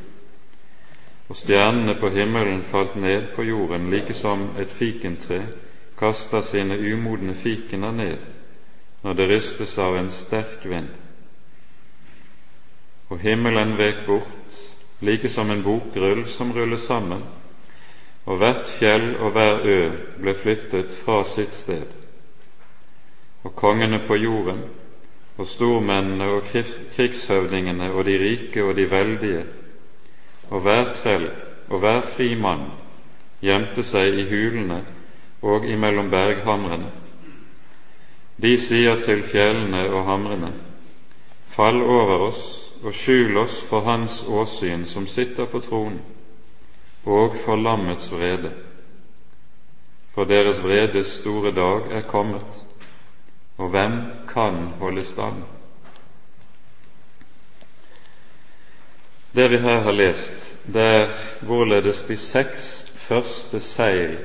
[1.33, 5.39] og stjernene på himmelen falt ned på jorden like som et fikentre
[6.03, 8.25] kaster sine umodne fikener ned
[9.03, 10.91] når det rystes av en sterk vind.
[13.11, 14.59] Og himmelen vek bort
[15.03, 17.23] like som en bokrull som rulles sammen,
[18.27, 19.81] og hvert fjell og hver ø
[20.23, 21.87] ble flyttet fra sitt sted.
[23.43, 24.63] Og kongene på jorden,
[25.39, 26.51] og stormennene og
[26.95, 29.45] krigshøvdingene og de rike og de veldige
[30.51, 31.31] og hver trell
[31.69, 32.67] og hver fri mann
[33.41, 34.83] gjemte seg i hulene
[35.43, 36.91] og imellom berghamrene.
[38.43, 40.53] De sier til fjellene og hamrene,
[41.53, 42.45] Fall over oss
[42.83, 46.01] og skjul oss for Hans åsyn som sitter på tronen,
[47.05, 48.55] og for lammets vrede.
[50.15, 52.47] For deres vredes store dag er kommet,
[53.59, 53.99] og hvem
[54.33, 55.43] kan holde stand?
[59.33, 61.13] Det vi her har lest, det er
[61.45, 64.19] hvorledes de seks første seil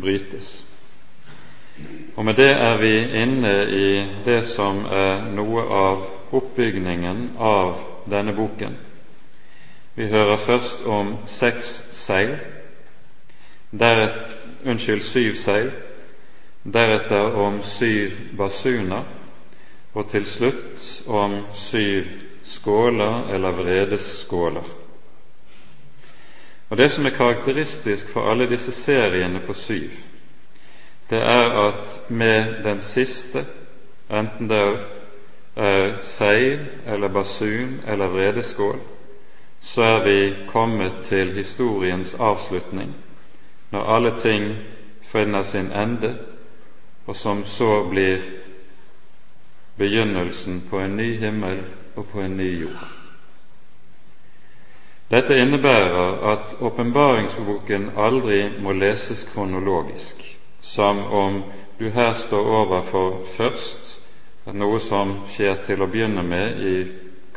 [0.00, 0.64] brytes.
[2.16, 2.92] Og med det er vi
[3.22, 3.86] inne i
[4.24, 6.04] det som er noe av
[6.36, 7.78] oppbygningen av
[8.10, 8.76] denne boken.
[9.94, 11.72] Vi hører først om seks
[12.04, 12.36] seil,
[13.70, 14.36] deretter,
[14.66, 15.72] unnskyld, syv seil,
[16.64, 19.04] deretter om syv basuner,
[19.94, 22.08] og til slutt om syv
[22.44, 24.83] skåler eller vredesskåler.
[26.74, 29.90] Og Det som er karakteristisk for alle disse seriene på syv,
[31.10, 33.44] det er at med den siste,
[34.10, 34.78] enten det
[35.56, 38.80] er seil eller basun eller vredeskål,
[39.60, 42.90] så er vi kommet til historiens avslutning,
[43.70, 44.56] når alle ting
[45.02, 46.18] finner sin ende,
[47.06, 48.18] og som så blir
[49.78, 51.64] begynnelsen på en ny himmel
[51.96, 52.93] og på en ny jord.
[55.14, 60.24] Dette innebærer at åpenbaringsboken aldri må leses kronologisk,
[60.60, 61.36] som om
[61.78, 63.92] du her står overfor først
[64.58, 66.74] noe som skjer til å begynne med i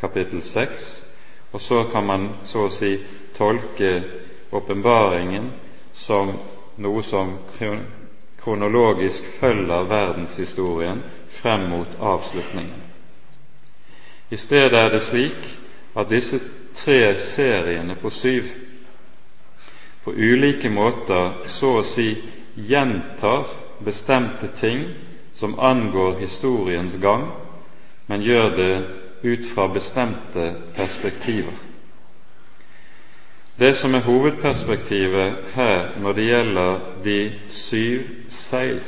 [0.00, 0.88] kapittel 6,
[1.52, 2.96] og så kan man så å si
[3.38, 3.92] tolke
[4.50, 5.52] åpenbaringen
[5.94, 6.34] som
[6.82, 7.36] noe som
[8.42, 11.06] kronologisk følger verdenshistorien
[11.38, 12.82] frem mot avslutningen.
[14.34, 15.52] I stedet er det slik
[15.94, 16.42] at disse
[16.78, 18.50] tre seriene på syv
[20.04, 22.14] på ulike måter så å si
[22.54, 23.44] gjentar
[23.84, 24.86] bestemte ting
[25.34, 27.28] som angår historiens gang,
[28.06, 28.72] men gjør det
[29.22, 31.54] ut fra bestemte perspektiver.
[33.58, 37.18] Det som er hovedperspektivet her når det gjelder de
[37.52, 38.80] syv seil,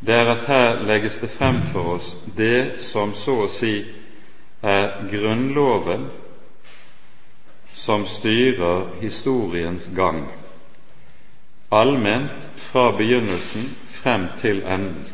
[0.00, 3.74] det er at her legges det frem for oss det som så å si
[4.62, 6.08] er grunnloven
[7.76, 10.24] som styrer historiens gang,
[11.68, 15.04] allment fra begynnelsen frem til enden.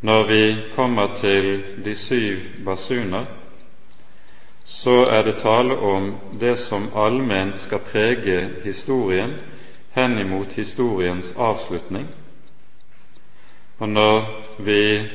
[0.00, 3.24] Når vi kommer til de syv basuner,
[4.64, 9.34] så er det tale om det som allment skal prege historien
[9.90, 12.06] henimot historiens avslutning.
[13.78, 15.08] Og når vi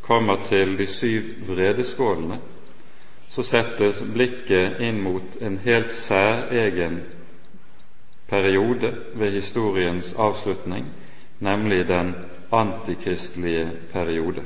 [0.00, 2.38] kommer til de syv vredeskålene,
[3.30, 7.00] så settes blikket inn mot en helt særegen
[8.28, 10.86] periode ved historiens avslutning,
[11.38, 12.14] nemlig den
[12.52, 14.44] antikristelige periode.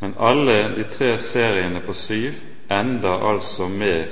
[0.00, 2.32] Men alle de tre seriene på syv
[2.70, 4.04] ender altså med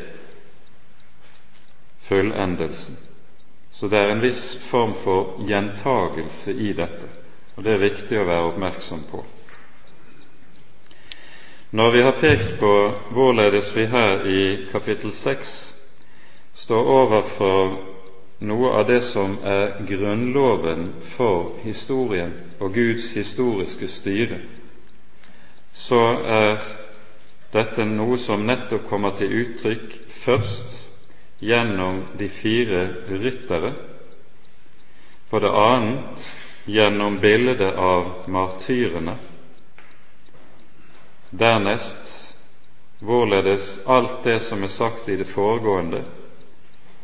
[2.01, 2.97] fullendelsen.
[3.73, 7.09] Så det er en viss form for gjentagelse i dette,
[7.57, 9.25] og det er viktig å være oppmerksom på.
[11.73, 12.71] Når vi har pekt på
[13.15, 14.41] hvorledes vi her i
[14.73, 15.51] kapittel 6
[16.59, 17.77] står overfor
[18.43, 24.41] noe av det som er grunnloven for historien og Guds historiske styre,
[25.73, 26.03] så
[26.41, 26.59] er
[27.55, 29.95] dette noe som nettopp kommer til uttrykk
[30.27, 30.75] først
[31.39, 32.83] gjennom de fire
[33.15, 33.77] ryttere,
[35.31, 36.31] på det annet
[36.67, 39.21] gjennom bildet av martyrene,
[41.31, 42.35] Dernest
[43.01, 46.03] hvorledes alt det som er sagt i det foregående,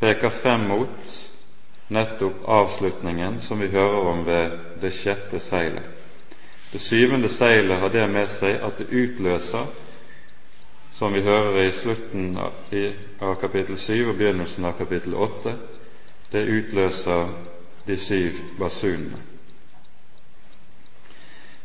[0.00, 1.12] peker frem mot
[1.88, 5.86] nettopp avslutningen som vi hører om ved det sjette seilet.
[6.72, 9.70] Det syvende seilet har det med seg at det utløser,
[10.98, 15.54] som vi hører i slutten av kapittel 7 og begynnelsen av kapittel 8,
[16.32, 17.30] det utløser
[17.86, 19.35] de syv basunene.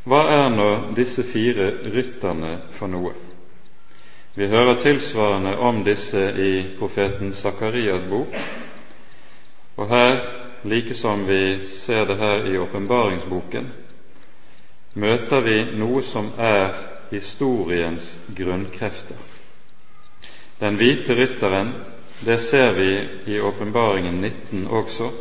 [0.03, 3.11] Hva er nå disse fire rytterne for noe?
[4.33, 8.33] Vi hører tilsvarende om disse i profeten Sakarias bok,
[9.77, 10.17] og her,
[10.63, 13.69] like som vi ser det her i åpenbaringsboken,
[14.93, 16.73] møter vi noe som er
[17.11, 19.21] historiens grunnkrefter.
[20.59, 21.73] Den hvite rytteren,
[22.25, 22.91] det ser vi
[23.35, 25.11] i åpenbaringen 19 også,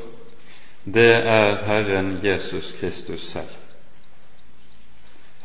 [0.84, 3.59] det er Herren Jesus Kristus selv.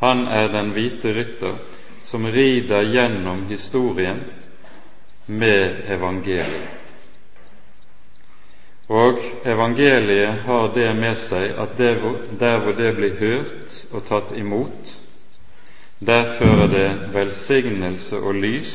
[0.00, 1.60] Han er den hvite rytter
[2.06, 4.20] som rider gjennom historien
[5.26, 6.68] med evangeliet.
[8.86, 14.92] Og evangeliet har det med seg at der hvor det blir hørt og tatt imot,
[15.98, 18.74] der fører det velsignelse og lys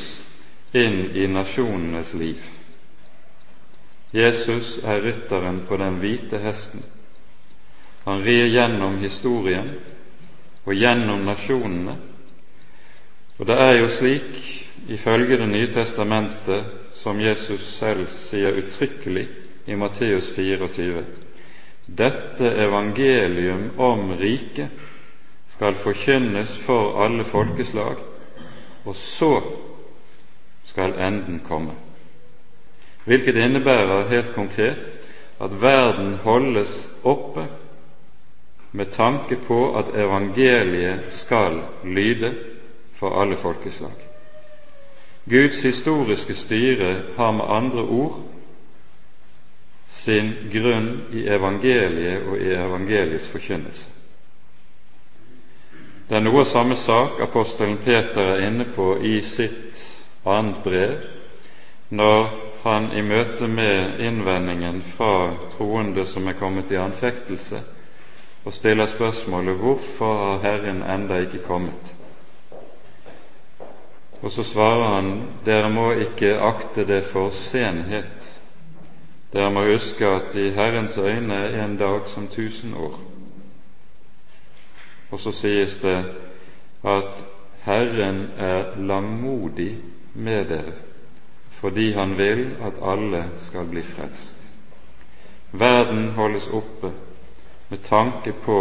[0.74, 2.41] inn i nasjonenes liv.
[4.11, 6.84] Jesus er rytteren på den hvite hesten.
[8.03, 9.69] Han rir gjennom historien
[10.66, 11.95] og gjennom nasjonene.
[13.39, 19.28] Og det er jo slik, ifølge Det nye testamentet, som Jesus selv sier uttrykkelig
[19.66, 21.03] i Matteus 24,
[21.86, 24.70] dette evangelium om riket
[25.49, 27.97] skal forkynnes for alle folkeslag,
[28.86, 29.41] og så
[30.66, 31.74] skal enden komme.
[33.05, 34.78] Hvilket innebærer helt konkret
[35.41, 37.47] at verden holdes oppe
[38.72, 42.34] med tanke på at evangeliet skal lyde
[42.99, 43.95] for alle folkeslag.
[45.30, 48.22] Guds historiske styre har med andre ord
[49.88, 53.89] sin grunn i evangeliet og i evangeliets forkynnelse.
[56.09, 59.84] Det er noe av samme sak apostelen Peter er inne på i sitt
[60.28, 60.95] annet brev,
[61.89, 62.32] når
[62.63, 67.61] han i møte med innvendingen fra troende som er kommet i anfektelse,
[68.45, 71.95] og stiller spørsmålet hvorfor har Herren enda ikke kommet?
[74.21, 78.41] Og så svarer han dere må ikke akte det for senhet.
[79.33, 82.99] Dere må huske at i Herrens øyne er en dag som tusen år.
[85.11, 86.05] Og så sies det
[86.83, 87.25] at
[87.63, 89.77] Herren er langmodig
[90.13, 90.73] med dere
[91.61, 94.37] fordi Han vil at alle skal bli frelst.
[95.51, 96.91] Verden holdes oppe
[97.72, 98.57] med tanke på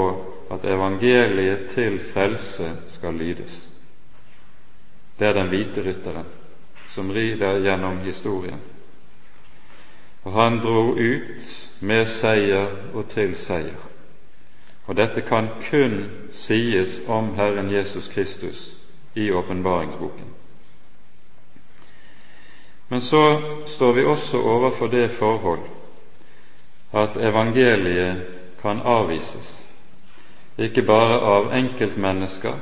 [0.50, 3.70] at evangeliet til frelse skal lydes.
[5.18, 6.28] Det er den hvite rytteren
[6.94, 8.60] som rider gjennom historien.
[10.22, 11.50] Og han dro ut
[11.80, 13.82] med seier og til seier.
[14.86, 18.76] Og dette kan kun sies om Herren Jesus Kristus
[19.14, 20.34] i åpenbaringsboken.
[22.88, 25.66] Men så står vi også overfor det forhold
[26.92, 29.56] at evangeliet kan avvises,
[30.58, 32.54] ikke bare av enkeltmennesker,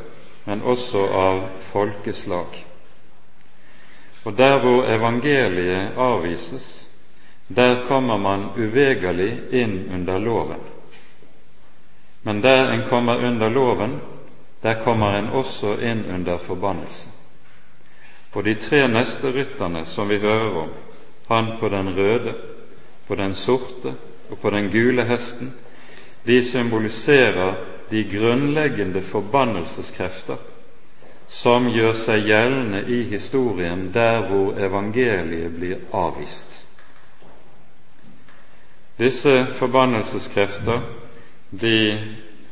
[0.45, 1.41] men også av
[1.73, 2.65] folkeslag.
[4.25, 6.89] Og der hvor evangeliet avvises,
[7.49, 10.61] der kommer man uvegerlig inn under loven.
[12.23, 14.01] Men der en kommer under loven,
[14.63, 17.09] der kommer en også inn under forbannelse.
[18.33, 20.69] Og de tre neste rytterne som vi hører om,
[21.29, 22.35] han på den røde,
[23.07, 23.95] på den sorte
[24.31, 25.55] og på den gule hesten,
[26.29, 27.55] de symboliserer
[27.91, 30.37] de grunnleggende forbannelseskrefter
[31.29, 36.55] som gjør seg gjeldende i historien der hvor evangeliet blir avvist.
[38.99, 40.85] Disse forbannelseskrefter
[41.51, 41.77] de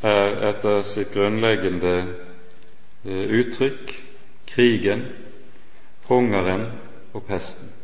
[0.06, 1.94] er etter sitt grunnleggende
[3.04, 3.96] eh, uttrykk
[4.52, 5.08] krigen,
[6.08, 6.70] hungeren
[7.12, 7.75] og pesten.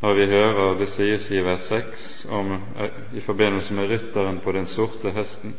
[0.00, 4.52] Når vi hører det sies i vers 6 om, eh, i forbindelse med rytteren på
[4.52, 5.54] den sorte hesten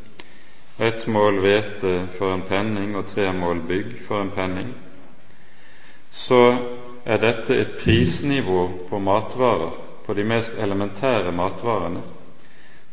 [0.81, 4.73] ett mål hvete for en penning og tre mål bygg for en penning,
[6.11, 6.57] så
[7.05, 12.01] er dette et prisnivå på matvarer, på de mest elementære matvarene,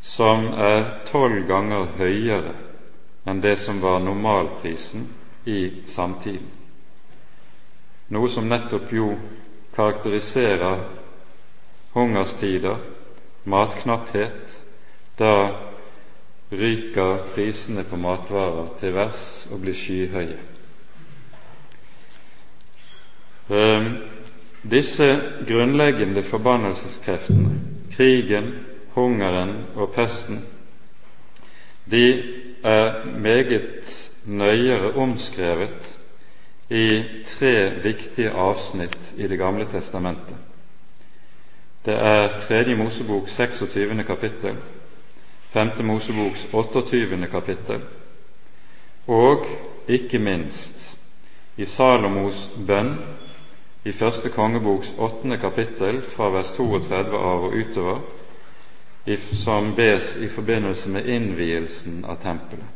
[0.02, 2.52] som er tolv ganger høyere
[3.28, 5.08] enn det som var normalprisen
[5.48, 6.52] i samtiden.
[8.08, 9.14] Noe som nettopp jo
[9.76, 10.84] karakteriserer
[11.98, 12.78] hungerstider,
[13.44, 14.54] matknapphet,
[15.18, 15.32] da
[16.50, 20.38] ryker prisene på matvarer til værs og blir skyhøye.
[23.48, 23.88] Um,
[24.70, 25.08] disse
[25.48, 27.60] grunnleggende forbannelseskreftene,
[27.96, 28.52] krigen,
[28.92, 30.42] hungeren og pesten,
[31.90, 32.22] de
[32.64, 35.94] er meget nøyere omskrevet
[36.70, 40.47] i tre viktige avsnitt i Det gamle testamentet.
[41.88, 44.04] Det er Tredje Mosebok 26.
[44.04, 44.56] kapittel,
[45.52, 47.26] Femte Moseboks 28.
[47.30, 47.80] kapittel,
[49.06, 49.46] og
[49.88, 50.98] ikke minst
[51.56, 52.92] i Salomos bønn
[53.88, 58.04] i Første kongeboks åttende kapittel fra vers 32 av og utover,
[59.32, 62.68] som bes i forbindelse med innvielsen av tempelet.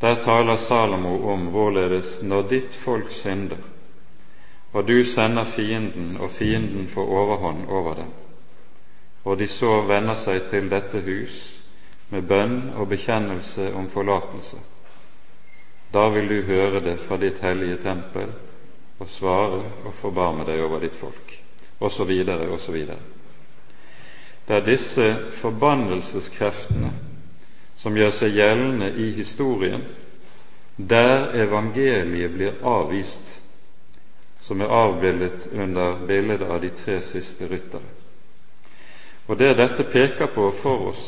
[0.00, 3.58] Der taler Salomo om hvorledes når ditt folk synder,
[4.76, 8.08] og du sender fienden, og fienden får overhånd over dem,
[9.24, 11.36] og de så vender seg til dette hus
[12.12, 14.58] med bønn og bekjennelse om forlatelse,
[15.94, 18.34] da vil du høre det fra ditt hellige tempel
[19.00, 21.32] og svare og forbarme deg over ditt folk,
[21.80, 22.12] osv.,
[22.58, 22.76] osv.
[24.46, 25.08] Det er disse
[25.40, 26.92] forbannelseskreftene
[27.80, 29.88] som gjør seg gjeldende i historien,
[30.76, 33.35] der evangeliet blir avvist,
[34.46, 37.88] som er avbildet under bildet av de tre siste ryttere.
[39.26, 41.06] Og det dette peker på for oss,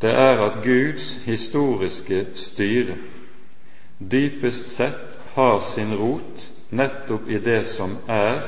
[0.00, 2.96] det er at Guds historiske styre
[3.98, 8.40] dypest sett har sin rot nettopp i det som er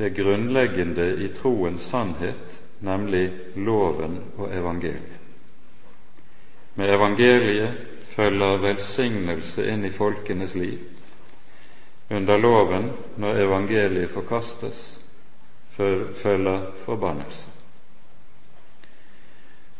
[0.00, 5.18] det grunnleggende i troens sannhet, nemlig loven og evangeliet.
[6.74, 7.76] Med evangeliet
[8.16, 10.78] følger velsignelse inn i folkenes liv.
[12.10, 14.98] Under loven, når evangeliet forkastes,
[16.22, 17.50] følger forbannelse.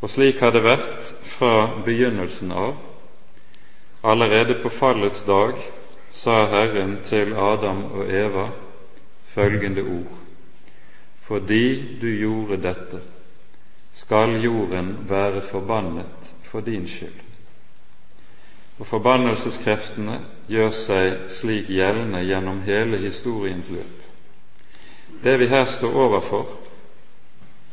[0.00, 2.76] Og slik har det vært fra begynnelsen av.
[4.02, 5.58] Allerede på fallets dag
[6.16, 8.46] sa Herren til Adam og Eva
[9.34, 10.16] følgende ord
[11.20, 13.00] Fordi du gjorde dette,
[13.92, 17.29] skal jorden være forbannet for din skyld.
[18.80, 20.14] Og Forbannelseskreftene
[20.48, 24.06] gjør seg slik gjeldende gjennom hele historiens løp.
[25.24, 26.46] Det vi her står overfor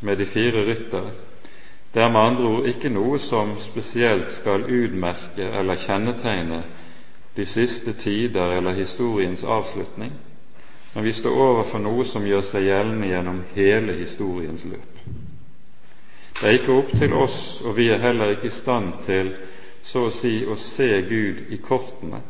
[0.03, 1.13] med de fire ryttere,
[1.93, 6.59] det er med andre ord ikke noe som spesielt skal utmerke eller kjennetegne
[7.37, 10.11] de siste tider eller historiens avslutning,
[10.93, 15.03] men vi står overfor noe som gjør seg gjeldende gjennom hele historiens løp.
[16.37, 19.37] Det er ikke opp til oss, og vi er heller ikke i stand til
[19.87, 22.21] så å si å se Gud i kortene,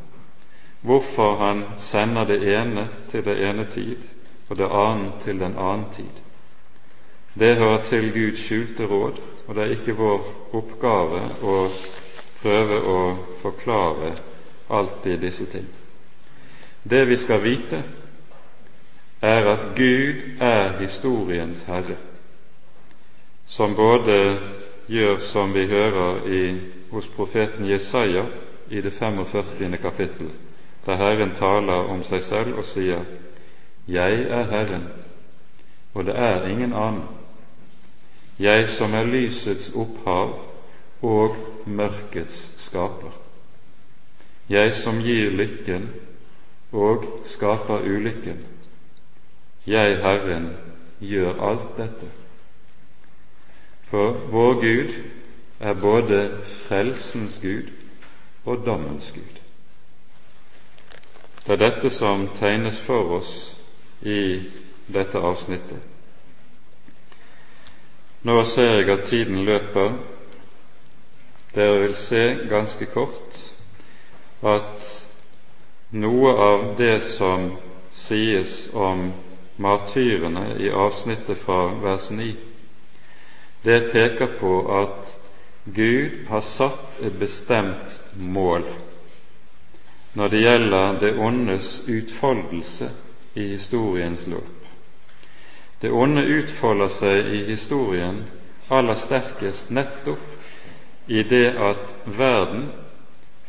[0.81, 4.03] hvorfor Han sender det ene til det ene tid
[4.49, 6.21] og det annet til den annen tid.
[7.33, 11.57] Det hører til Guds skjulte råd, og det er ikke vår oppgave å
[12.41, 13.01] prøve å
[13.41, 14.13] forklare
[14.69, 15.67] alltid disse ting.
[16.83, 17.83] Det vi skal vite,
[19.21, 21.97] er at Gud er historiens herre,
[23.47, 24.17] som både
[24.87, 26.41] gjør som vi hører i,
[26.91, 28.25] hos profeten Jesaja
[28.69, 29.77] i det 45.
[29.81, 30.31] kapittel,
[30.85, 33.05] der Herren taler om seg selv og sier:"
[33.87, 34.87] Jeg er Herren,
[35.93, 37.17] og det er ingen annen
[38.39, 40.35] jeg som er lysets opphav
[41.01, 43.15] og mørkets skaper.
[44.49, 45.89] Jeg som gir lykken
[46.71, 48.43] og skaper ulykken.
[49.67, 50.51] Jeg, Herren,
[51.01, 52.11] gjør alt dette.
[53.89, 54.93] For vår Gud
[55.59, 57.69] er både frelsens Gud
[58.45, 59.41] og dommens Gud.
[61.47, 63.31] Det er dette som tegnes for oss
[64.01, 64.43] i
[64.91, 65.79] dette avsnittet.
[68.27, 69.93] Nå ser jeg at tiden løper.
[71.55, 73.39] Dere vil se ganske kort
[74.43, 74.89] at
[75.95, 77.53] noe av det som
[77.95, 79.07] sies om
[79.57, 82.27] martyrene i avsnittet fra vers 9,
[83.67, 84.51] det peker på
[84.81, 85.15] at
[85.75, 88.63] Gud har satt et bestemt mål
[90.17, 92.87] når det gjelder det ondes utfoldelse
[93.37, 94.63] i historiens løp.
[95.81, 98.23] Det onde utfolder seg i historien
[98.73, 102.69] aller sterkest nettopp i det at verden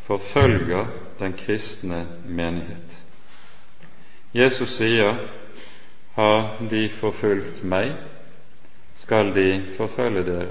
[0.07, 0.91] forfølger
[1.23, 3.01] den kristne menighet.
[4.35, 5.23] Jesus sier
[6.19, 7.95] har de forfulgt meg,
[9.09, 10.49] skal de forfølge dere.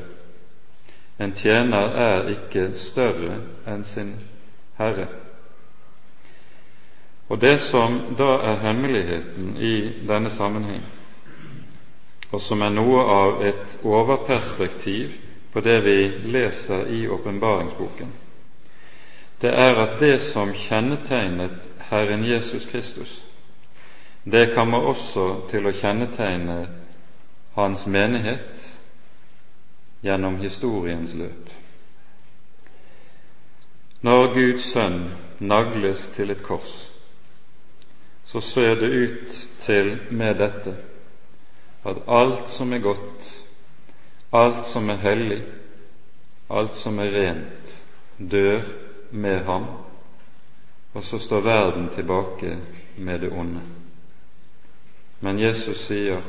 [1.20, 3.36] En tjener er ikke større
[3.70, 4.16] enn sin
[4.80, 5.05] herre.
[7.30, 10.82] Og det som da er hemmeligheten i denne sammenheng,
[12.32, 15.14] og som er noe av et overperspektiv
[15.53, 15.97] på det vi
[16.34, 18.10] leser i åpenbaringsboken,
[19.41, 23.22] det er at det som kjennetegnet Herren Jesus Kristus,
[24.26, 26.60] det kommer også til å kjennetegne
[27.58, 28.60] Hans menighet
[30.05, 31.49] gjennom historiens løp.
[34.05, 34.99] Når Guds sønn
[35.41, 36.76] nagles til et kors,
[38.30, 39.34] så ser det ut
[39.66, 40.76] til med dette
[41.88, 43.26] at alt som er godt,
[44.38, 45.41] alt som er hellig,
[46.53, 47.76] alt som er rent,
[48.18, 48.62] dør
[49.12, 49.66] med ham,
[50.93, 52.58] og så står verden tilbake
[52.97, 53.62] med det onde.
[55.22, 56.22] Men Jesus sier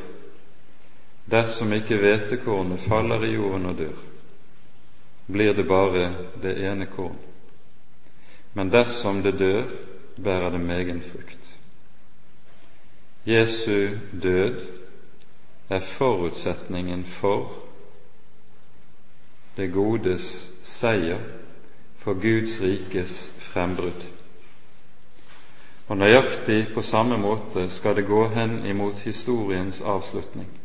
[1.31, 3.99] dersom ikke hvetekornet faller i jorden og dør,
[5.29, 6.09] blir det bare
[6.43, 7.19] det ene korn.
[8.55, 9.69] Men dersom det dør,
[10.25, 11.55] bærer det megen frukt.
[13.27, 13.91] Jesu
[14.23, 14.61] død
[15.69, 17.53] er forutsetningen for
[19.57, 21.19] det godes seier,
[21.99, 23.15] for Guds rikes
[23.51, 24.05] frembrudd.
[25.89, 30.58] Og nøyaktig på samme måte skal det gå hen imot historiens avslutning.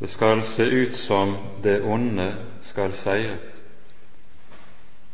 [0.00, 3.36] Det skal se ut som det onde skal seire,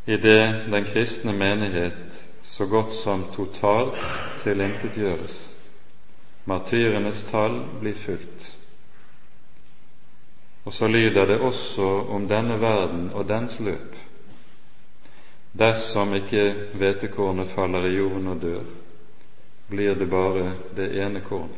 [0.06, 3.98] det den kristne menighet så godt som totalt
[4.44, 5.56] tilintetgjøres
[6.46, 8.44] Martyrenes tall blir fulgt.
[10.64, 13.96] Og så lyder det også om denne verden og dens løp.
[15.58, 16.44] Dersom ikke
[16.78, 18.64] hvetekornet faller i jorden og dør,
[19.70, 21.50] blir det bare det ene korn.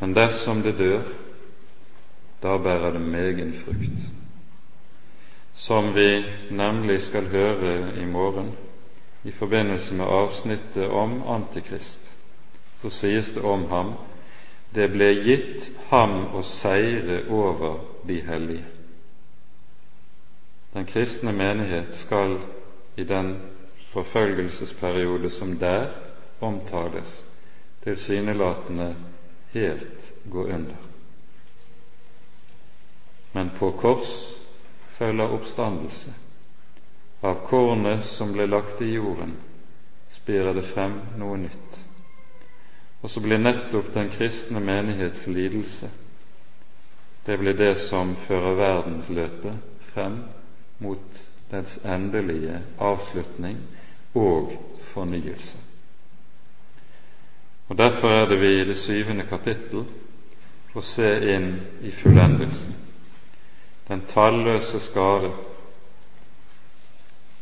[0.00, 1.02] Men dersom det dør,
[2.42, 4.00] da bærer det megen frukt.
[5.54, 8.52] Som vi nemlig skal høre i morgen
[9.24, 12.16] i forbindelse med avsnittet om Antikrist,
[12.82, 13.92] så sies det om ham
[14.74, 18.66] det ble gitt ham å seire over de hellige.
[20.74, 22.36] Den kristne menighet skal
[22.96, 23.34] i den
[23.90, 25.90] forfølgelsesperiode som der
[26.40, 27.16] omtales,
[27.82, 28.94] tilsynelatende
[29.52, 30.89] helt gå under.
[33.32, 34.12] Men på kors
[34.98, 36.12] følger oppstandelse.
[37.22, 39.36] Av kornet som ble lagt i jorden,
[40.16, 41.80] spirer det frem noe nytt.
[43.02, 45.90] Og så blir nettopp den kristne menighets lidelse
[47.26, 49.54] det blir det som fører verdensløpet
[49.92, 50.22] frem
[50.78, 51.18] mot
[51.50, 53.58] dens endelige avslutning
[54.14, 54.52] og
[54.92, 55.58] fornyelse.
[57.68, 59.84] Og Derfor er det vi i det syvende kapittel
[60.72, 61.52] får se inn
[61.82, 62.74] i fullendelsen.
[63.90, 65.32] Den talløse skare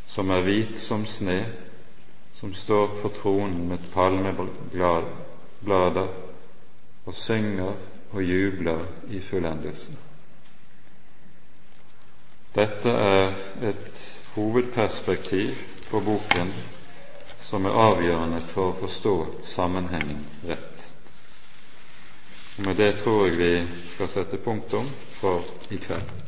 [0.08, 1.42] som er hvit som sne,
[2.38, 6.06] som står på tronen med palmeblader
[7.04, 7.74] og synger
[8.12, 8.80] og jubler
[9.12, 9.98] i fullendelsen.
[12.56, 13.34] Dette er
[13.68, 15.52] et hovedperspektiv
[15.90, 16.52] på boken
[17.50, 19.14] som er avgjørende for å forstå
[19.52, 20.86] sammenhengen rett.
[22.56, 23.52] Og Med det tror jeg vi
[23.92, 24.88] skal sette punktum
[25.20, 26.27] for i kveld.